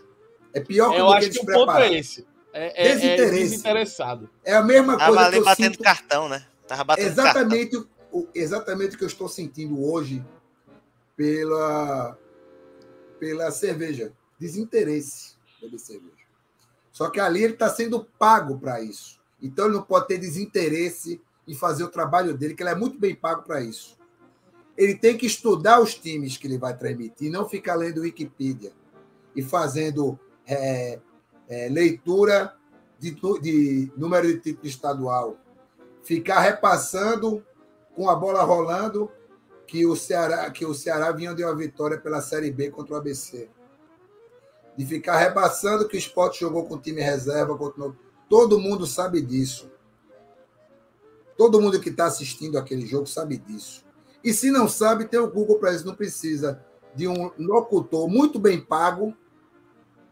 [0.53, 1.93] É pior Eu do acho que o ponto é despreparado.
[1.95, 2.27] esse.
[2.53, 3.39] É, é- é Desinteresse.
[3.49, 4.29] desinteressado.
[4.43, 5.83] É a mesma Tava coisa ali que eu batendo sinto.
[5.83, 6.45] cartão, né?
[6.67, 7.23] Tava batendo cartão.
[7.25, 7.87] Exatamente, o,
[8.33, 10.23] exatamente o que eu estou sentindo hoje
[11.15, 12.17] pela,
[13.19, 14.13] pela cerveja.
[14.39, 16.13] Desinteresse pela cerveja.
[16.91, 19.19] Só que ali ele está sendo pago para isso.
[19.41, 22.99] Então ele não pode ter desinteresse em fazer o trabalho dele, que ele é muito
[22.99, 23.97] bem pago para isso.
[24.75, 28.71] Ele tem que estudar os times que ele vai transmitir, não ficar lendo Wikipedia
[29.35, 30.99] e fazendo é,
[31.47, 32.55] é, leitura
[32.99, 33.11] de,
[33.41, 35.37] de número de título estadual.
[36.03, 37.43] Ficar repassando
[37.97, 39.11] com a bola rolando
[39.65, 42.97] que o Ceará, que o Ceará vinha de uma vitória pela Série B contra o
[42.97, 43.49] ABC.
[44.77, 47.57] De ficar repassando que o Sport jogou com time reserva.
[47.57, 47.95] contra o-
[48.29, 49.71] Todo mundo sabe disso.
[51.35, 53.83] Todo mundo que está assistindo aquele jogo sabe disso.
[54.23, 55.85] E se não sabe, tem o Google para isso.
[55.85, 56.63] Não precisa
[56.93, 59.15] de um locutor muito bem pago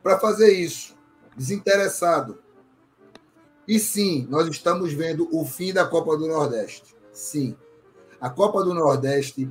[0.01, 0.95] para fazer isso.
[1.37, 2.41] desinteressado.
[3.67, 6.95] E sim, nós estamos vendo o fim da Copa do Nordeste.
[7.11, 7.57] Sim.
[8.25, 9.47] A Copa do Nordeste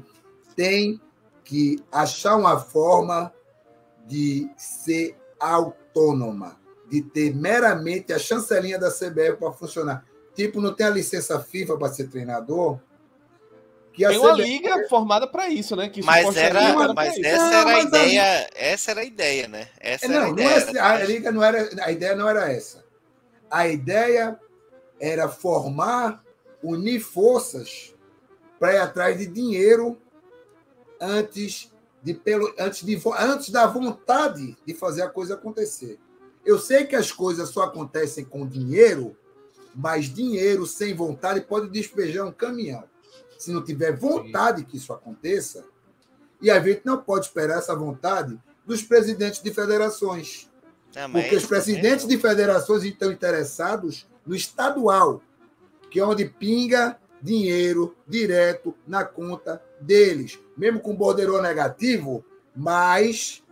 [0.56, 1.00] tem
[1.44, 3.32] que achar uma forma
[4.04, 6.58] de ser autônoma,
[6.90, 10.04] de ter meramente a chancelinha da CBF para funcionar.
[10.34, 12.80] Tipo, não tem a licença FIFA para ser treinador?
[13.92, 14.42] Que tem uma CBF...
[14.42, 15.88] liga formada para isso, né?
[15.88, 18.48] Que mas era, mas essa não, era a ideia, a...
[18.56, 19.68] essa era a ideia, né?
[19.78, 20.72] Essa não, era a ideia.
[20.72, 22.84] Não é, a liga não era, a ideia não era essa.
[23.48, 24.36] A ideia
[24.98, 26.24] era formar,
[26.60, 27.93] unir forças
[28.64, 29.98] para ir atrás de dinheiro
[30.98, 31.70] antes
[32.02, 35.98] de pelo antes de antes da vontade de fazer a coisa acontecer.
[36.46, 39.14] Eu sei que as coisas só acontecem com dinheiro,
[39.74, 42.84] mas dinheiro sem vontade pode despejar um caminhão.
[43.38, 45.66] Se não tiver vontade que isso aconteça,
[46.40, 50.50] e a gente não pode esperar essa vontade dos presidentes de federações.
[50.90, 55.20] Também, porque os presidentes de federações estão interessados no estadual,
[55.90, 62.22] que é onde pinga dinheiro direto na conta deles, mesmo com borderô negativo,
[62.54, 63.42] mas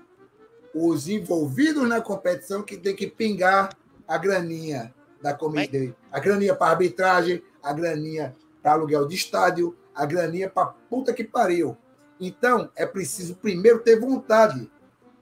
[0.75, 3.75] os envolvidos na competição que tem que pingar
[4.07, 10.05] a graninha da comida, a graninha para arbitragem, a graninha para aluguel de estádio, a
[10.05, 11.75] graninha para puta que pariu.
[12.21, 14.71] Então, é preciso primeiro ter vontade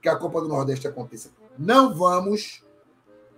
[0.01, 1.29] que a Copa do Nordeste aconteça.
[1.57, 2.65] Não vamos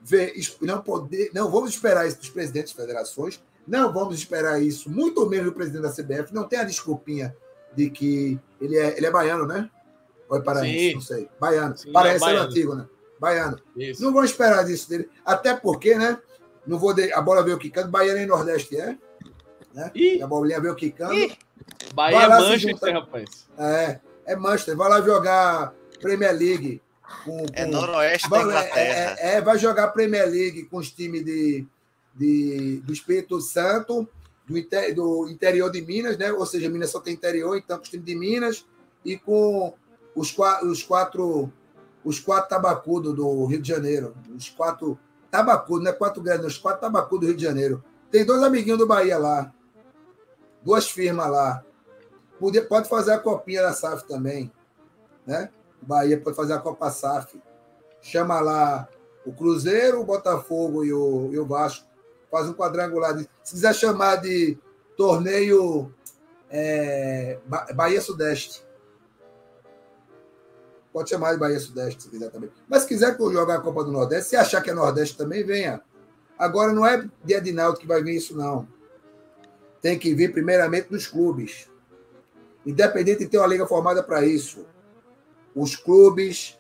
[0.02, 4.90] ver, não poder, não vamos esperar isso dos presidentes de federações, não vamos esperar isso,
[4.90, 6.34] muito menos do presidente da CBF.
[6.34, 7.36] Não tem a desculpinha
[7.76, 9.70] de que ele é, ele é baiano, né?
[10.30, 11.30] Ou é paraense, não sei.
[11.40, 11.78] Baiano.
[11.78, 12.88] Sim, Parece é ser antigo, né?
[13.20, 13.60] Baiano.
[13.76, 14.04] Isso.
[14.04, 15.10] Não vamos esperar disso dele.
[15.26, 16.18] Até porque, né?
[16.66, 17.12] Não vou de...
[17.14, 17.90] A bola veio quicando.
[17.90, 18.98] Baiano em Nordeste é.
[19.74, 19.92] Né?
[19.96, 21.14] Ih, a bolinha veio quicando.
[21.14, 21.36] Ih,
[21.94, 23.48] Bahia é Manchester, rapaz.
[23.58, 24.76] É, é Manchester.
[24.76, 26.82] Vai lá jogar Premier League.
[27.26, 27.46] Com, com...
[27.54, 29.18] É Noroeste vai, da Inglaterra.
[29.20, 31.66] É, é, é, vai jogar Premier League com os times de,
[32.16, 34.08] de, do Espírito Santo,
[34.48, 36.32] do, inter, do interior de Minas, né?
[36.32, 38.66] Ou seja, Minas só tem interior, então com os times de Minas
[39.04, 39.74] e com
[40.16, 41.52] os, os quatro
[42.04, 44.14] os quatro tabacudos do Rio de Janeiro.
[44.36, 45.00] Os quatro
[45.32, 47.84] tabacudos, não é quatro grandes, os quatro tabacudos do Rio de Janeiro.
[48.12, 49.54] Tem dois amiguinhos do Bahia lá.
[50.62, 51.64] Duas firmas lá.
[52.68, 54.52] Pode, fazer a copinha da SAF também.
[55.26, 55.50] Né?
[55.82, 57.42] Bahia pode fazer a Copa SAF.
[58.02, 58.88] Chama lá
[59.26, 61.88] o Cruzeiro, o Botafogo e o, e o Vasco.
[62.34, 63.16] Faz um quadrangular.
[63.44, 64.58] Se quiser chamar de
[64.98, 65.94] torneio
[66.50, 67.38] é,
[67.76, 68.66] Bahia Sudeste.
[70.92, 72.50] Pode chamar de Bahia Sudeste, se quiser também.
[72.68, 75.84] Mas se quiser jogar a Copa do Nordeste, se achar que é Nordeste também, venha.
[76.36, 78.68] Agora não é de Náutico que vai vir isso, não.
[79.80, 81.70] Tem que vir primeiramente dos clubes.
[82.66, 84.66] Independente de ter uma liga formada para isso.
[85.54, 86.58] Os clubes,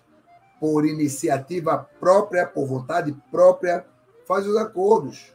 [0.60, 3.88] por iniciativa própria, por vontade própria,
[4.28, 5.34] faz os acordos.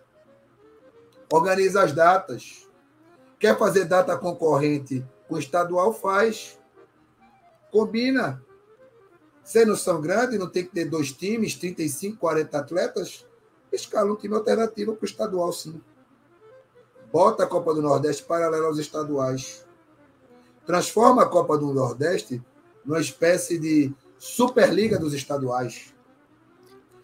[1.32, 2.68] Organiza as datas.
[3.38, 5.92] Quer fazer data concorrente com o estadual?
[5.92, 6.59] Faz.
[7.70, 8.42] Combina.
[9.44, 13.26] Se não são grandes, não tem que ter dois times, 35, 40 atletas,
[13.72, 15.80] escala um time alternativo para o estadual, sim.
[17.10, 19.64] Bota a Copa do Nordeste paralela aos estaduais.
[20.66, 22.42] Transforma a Copa do Nordeste
[22.84, 25.94] numa espécie de Superliga dos estaduais.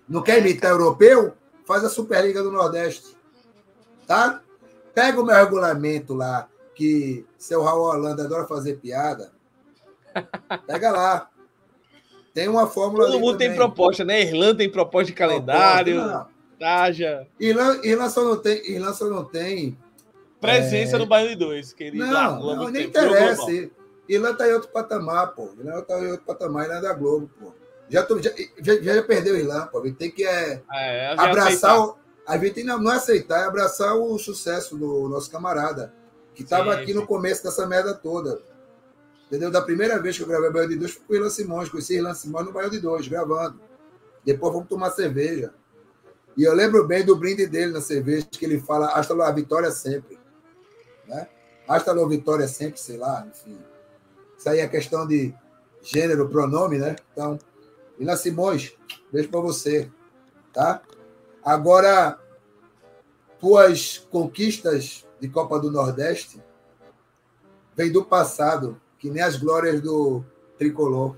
[0.06, 1.32] Não quer imitar europeu?
[1.64, 3.16] Faz a Superliga do Nordeste.
[4.06, 4.40] Tá?
[4.94, 9.32] Pega o meu regulamento lá, que seu Raul Holanda adora fazer piada.
[10.66, 11.28] Pega lá.
[12.32, 13.06] Tem uma fórmula.
[13.06, 13.48] Todo mundo também.
[13.48, 14.22] tem proposta, né?
[14.22, 16.26] Irlanda tem proposta de calendário.
[16.58, 17.26] Taja.
[17.38, 18.70] Irlanda, Irlanda, só não tem.
[18.70, 19.76] Irlanda só não tem.
[20.40, 20.98] Presença é...
[20.98, 22.04] no Baile 2, querido.
[22.04, 23.50] Não, não nem interessa.
[24.08, 25.50] Irlanda tá em outro patamar, pô.
[25.58, 27.52] Irlanda tá em outro patamar, Irlanda é da Globo, pô.
[27.88, 29.80] Já, tô, já, já, já perdeu Irlanda, pô.
[29.92, 31.80] Tem que é, é, abraçar.
[31.80, 35.92] O, a gente tem, não, é aceitar, é abraçar o sucesso do nosso camarada,
[36.34, 36.94] que estava aqui sim.
[36.94, 38.40] no começo dessa merda toda.
[39.26, 39.50] Entendeu?
[39.50, 41.68] Da primeira vez que eu gravei Baião de Dois, foi com o Irlan Simões.
[41.68, 43.60] Conheci Irlan Simões no Baião de Dois, gravando.
[44.24, 45.52] Depois vamos tomar cerveja.
[46.36, 49.70] E eu lembro bem do brinde dele na cerveja, que ele fala hasta a vitória
[49.70, 50.18] sempre.
[51.06, 51.28] Né?
[51.68, 53.58] Hasta a vitória sempre, sei lá, enfim.
[54.36, 55.34] Isso aí é questão de
[55.82, 56.96] gênero, pronome, né?
[57.12, 57.38] Então,
[57.98, 58.74] Irlan Simões,
[59.12, 59.90] beijo para você.
[60.52, 60.82] Tá?
[61.44, 62.18] Agora,
[63.38, 66.42] tuas conquistas de Copa do Nordeste
[67.76, 70.24] vem do passado que nem as glórias do
[70.56, 71.14] tricolor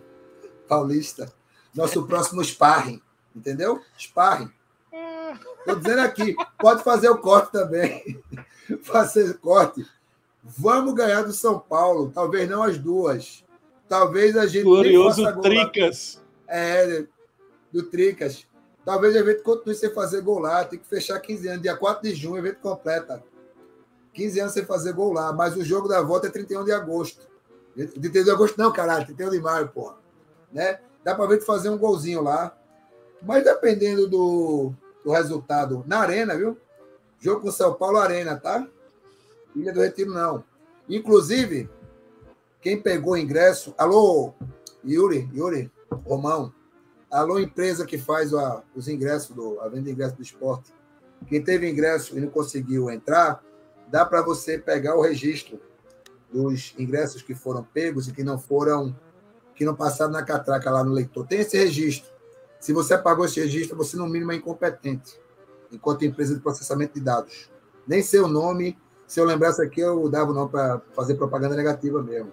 [0.68, 1.32] paulista.
[1.72, 3.00] Nosso próximo sparring,
[3.34, 3.80] entendeu?
[3.96, 4.50] Sparring.
[5.60, 8.22] Estou dizendo aqui, pode fazer o corte também.
[8.82, 9.86] fazer corte.
[10.42, 13.44] Vamos ganhar do São Paulo, talvez não as duas.
[13.88, 14.64] Talvez a gente.
[14.64, 16.20] Glorioso Tricas.
[16.48, 17.04] É,
[17.72, 18.46] do Tricas.
[18.86, 20.64] Talvez o evento continue sem fazer gol lá.
[20.64, 21.62] Tem que fechar 15 anos.
[21.62, 23.20] Dia 4 de junho, o evento completa.
[24.12, 25.32] 15 anos sem fazer gol lá.
[25.32, 27.26] Mas o jogo da volta é 31 de agosto.
[27.74, 29.04] 31 de agosto não, caralho.
[29.04, 29.96] 31 de maio, porra.
[30.52, 30.78] Né?
[31.02, 32.56] Dá pra ver fazer um golzinho lá.
[33.20, 34.72] Mas dependendo do,
[35.04, 36.56] do resultado na Arena, viu?
[37.18, 38.68] Jogo com São Paulo Arena, tá?
[39.56, 40.44] Ilha do Retiro, não.
[40.88, 41.68] Inclusive,
[42.60, 43.74] quem pegou ingresso.
[43.76, 44.32] Alô,
[44.84, 45.72] Yuri, Yuri,
[46.04, 46.54] Romão.
[47.10, 50.74] Alô, empresa que faz a, os ingressos, do, a venda de ingresso do esporte.
[51.28, 53.42] Quem teve ingresso e não conseguiu entrar,
[53.88, 55.60] dá para você pegar o registro
[56.32, 58.94] dos ingressos que foram pegos e que não foram,
[59.54, 61.26] que não passaram na catraca lá no leitor.
[61.26, 62.10] Tem esse registro.
[62.58, 65.18] Se você pagou esse registro, você no mínimo é incompetente,
[65.70, 67.48] enquanto empresa de processamento de dados.
[67.86, 68.76] Nem seu nome,
[69.06, 72.32] se eu lembrasse aqui, eu dava o nome para fazer propaganda negativa mesmo.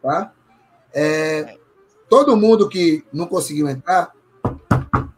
[0.00, 0.32] Tá?
[0.94, 1.58] É,
[2.10, 4.12] todo mundo que não conseguiu entrar,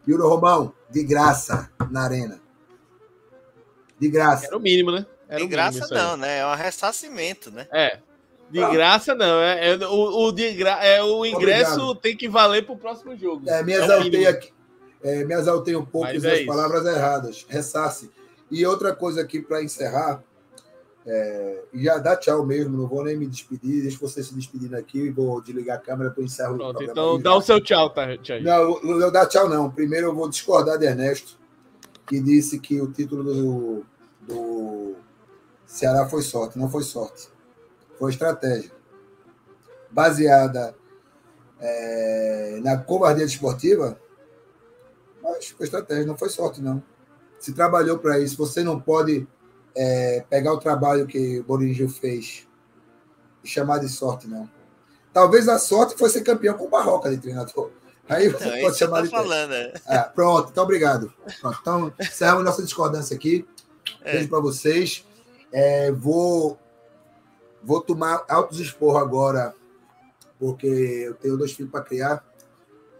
[0.06, 2.40] Yuri Romão, de graça na arena.
[3.98, 4.46] De graça.
[4.46, 5.06] Era o mínimo, né?
[5.28, 6.38] Era de o graça não, né?
[6.38, 7.66] É um ressarcimento, né?
[7.72, 7.98] É.
[8.50, 8.68] De Tá.
[8.70, 9.40] graça não.
[9.40, 10.84] É, é o, o de gra...
[10.84, 11.94] é, o ingresso Obrigado.
[12.00, 13.48] tem que valer pro próximo jogo.
[13.48, 14.28] É, me É o exaltei mínimo.
[14.28, 14.52] aqui.
[15.02, 16.46] É, me exaltei um pouco Mas e é as isso.
[16.46, 17.46] palavras erradas.
[17.48, 18.10] Ressasse.
[18.50, 20.22] E outra coisa aqui para encerrar.
[21.04, 23.82] É, e já dá tchau mesmo, não vou nem me despedir.
[23.82, 25.10] Deixa você se despedindo aqui.
[25.10, 26.92] Vou desligar a câmera para encerrar o Pronto, programa.
[26.92, 28.44] então dá o seu tchau, tá, Thiago?
[28.44, 29.70] Não, não vou dar tchau, não.
[29.70, 31.38] Primeiro eu vou discordar de Ernesto,
[32.06, 33.84] que disse que o título do,
[34.20, 34.94] do
[35.66, 36.58] Ceará foi sorte.
[36.58, 37.28] Não foi sorte.
[37.98, 38.70] Foi estratégia.
[39.90, 40.74] Baseada
[41.60, 43.98] é, na covardia desportiva,
[45.22, 46.82] mas foi estratégia, não foi sorte, não.
[47.38, 49.26] Se trabalhou para isso, você não pode
[49.76, 52.46] é, pegar o trabalho que o Borinho fez
[53.42, 54.48] e chamar de sorte, não.
[55.12, 57.70] Talvez a sorte foi ser campeão com o Barroca de treinador.
[58.08, 59.72] Aí você Então, é pode chamar tô de falando, né?
[59.86, 61.12] é, pronto, então obrigado.
[61.40, 63.46] Pronto, então, encerramos nossa discordância aqui.
[64.02, 64.12] É.
[64.12, 65.06] Beijo para vocês.
[65.52, 66.58] É, vou,
[67.62, 69.54] vou tomar altos esporro agora,
[70.38, 72.24] porque eu tenho dois filhos para criar.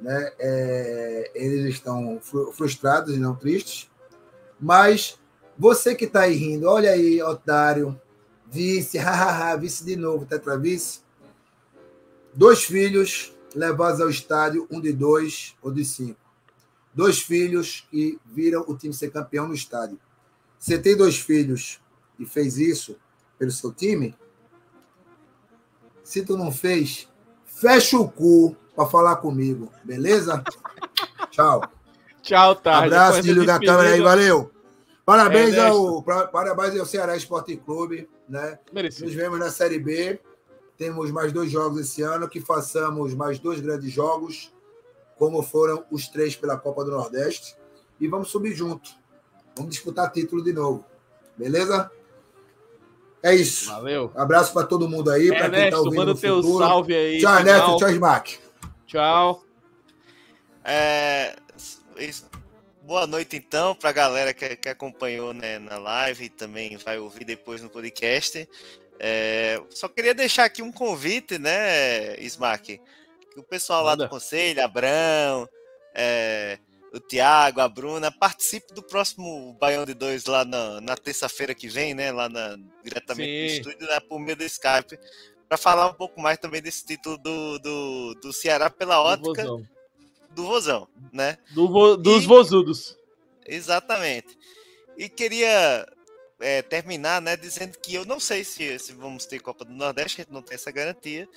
[0.01, 0.33] Né?
[0.39, 3.91] É, eles estão fru- frustrados e não tristes.
[4.61, 5.19] Mas
[5.63, 7.97] você que está aí rindo, olha aí, otário,
[8.51, 11.03] vice, hahaha, vice de novo, tetravice.
[12.35, 16.19] Dois filhos levados ao estádio, um de dois ou de cinco.
[16.93, 20.01] Dois filhos que viram o time ser campeão no estádio.
[20.59, 21.81] Você tem dois filhos
[22.19, 22.97] e fez isso
[23.39, 24.17] pelo seu time?
[26.03, 27.09] Se tu não fez,
[27.47, 30.43] fecha o cu para falar comigo, beleza?
[31.31, 31.63] Tchau.
[32.21, 32.79] Tchau, tá.
[32.79, 34.51] Abraço, desliga a despedida, câmera aí, valeu.
[35.05, 35.77] Parabéns Ernesto.
[35.89, 38.59] ao, pra- parabéns ao Ceará Esporte Clube, né?
[38.73, 39.07] Merecido.
[39.07, 40.21] Nos vemos na Série B.
[40.77, 44.53] Temos mais dois jogos esse ano, que façamos mais dois grandes jogos,
[45.17, 47.57] como foram os três pela Copa do Nordeste.
[48.01, 48.91] E vamos subir junto.
[49.57, 50.85] Vamos disputar título de novo.
[51.37, 51.91] Beleza?
[53.23, 53.71] É isso.
[53.71, 54.11] Valeu.
[54.17, 56.59] Abraço para todo mundo aí, para quem está Ernesto, ouvindo manda no o teu futuro.
[56.65, 57.21] salve aí.
[57.21, 57.39] Tchau.
[57.39, 57.77] Ernesto.
[57.77, 58.39] Tchau, Smack.
[58.87, 59.45] Tchau.
[60.65, 61.37] É,
[61.99, 62.27] isso-
[62.83, 66.99] boa noite, então, para a galera que, que acompanhou né, na live e também vai
[66.99, 68.49] ouvir depois no podcast.
[68.99, 72.81] É, só queria deixar aqui um convite, né, Smack?
[73.33, 74.05] Que o pessoal lá Manda.
[74.05, 75.49] do Conselho, Abrão,
[75.95, 76.59] é,
[76.93, 81.69] o Tiago, a Bruna, participe do próximo Baião de Dois lá na, na terça-feira que
[81.69, 82.13] vem, né?
[82.13, 83.41] Lá na- diretamente Sim.
[83.41, 84.99] no estúdio, né, por meio do Skype,
[85.49, 89.45] para falar um pouco mais também desse título do, do, do Ceará pela ótica.
[90.35, 91.39] Do Vozão, né?
[91.51, 92.97] Do vo- dos E- vozudos.
[93.47, 94.39] Exatamente.
[94.97, 95.87] E queria
[96.41, 100.21] é, terminar, né, dizendo que eu não sei se, se vamos ter Copa do Nordeste,
[100.21, 101.29] a gente não tem essa garantia.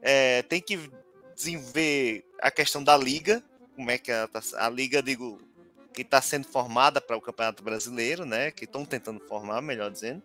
[0.00, 0.90] É, tem que
[1.34, 3.42] desenvolver a questão da liga,
[3.74, 5.40] como é que ela tá, a liga, digo,
[5.92, 10.22] que está sendo formada para o Campeonato Brasileiro, né, que estão tentando formar, melhor dizendo.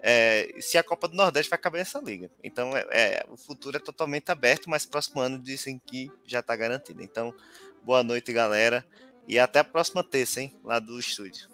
[0.00, 2.30] É, se a Copa do Nordeste vai caber nessa liga.
[2.42, 6.54] Então, é, é, o futuro é totalmente aberto, mas próximo ano dizem que já está
[6.54, 7.02] garantido.
[7.02, 7.34] Então,
[7.82, 8.84] boa noite, galera.
[9.26, 10.54] E até a próxima terça, hein?
[10.62, 11.48] Lá do estúdio.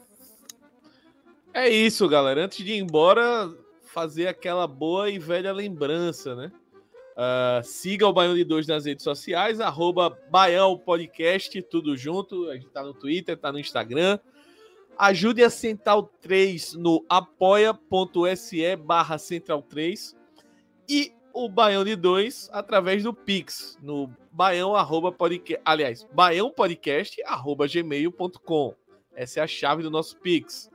[1.55, 2.45] É isso, galera.
[2.45, 3.51] Antes de ir embora,
[3.85, 6.53] fazer aquela boa e velha lembrança, né?
[7.17, 12.49] Ah, siga o Baião de Dois nas redes sociais, arroba Baião Podcast, tudo junto.
[12.51, 14.19] A gente tá no Twitter, tá no Instagram.
[14.99, 20.17] Ajude a Central 3 no apoia.se barra Central 3
[20.89, 27.67] e o Baião de 2 através do Pix, no baião arroba podcast, aliás, baiãopodcast arroba
[27.67, 28.75] gmail.com.
[29.15, 30.71] Essa é a chave do nosso Pix.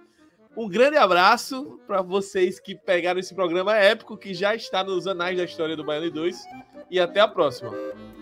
[0.55, 5.37] Um grande abraço para vocês que pegaram esse programa épico que já está nos anais
[5.37, 6.45] da história do Baiano 2
[6.89, 7.71] e até a próxima.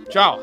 [0.10, 0.42] Tchau.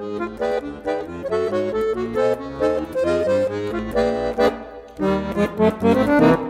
[0.00, 0.40] Thank
[6.42, 6.49] you.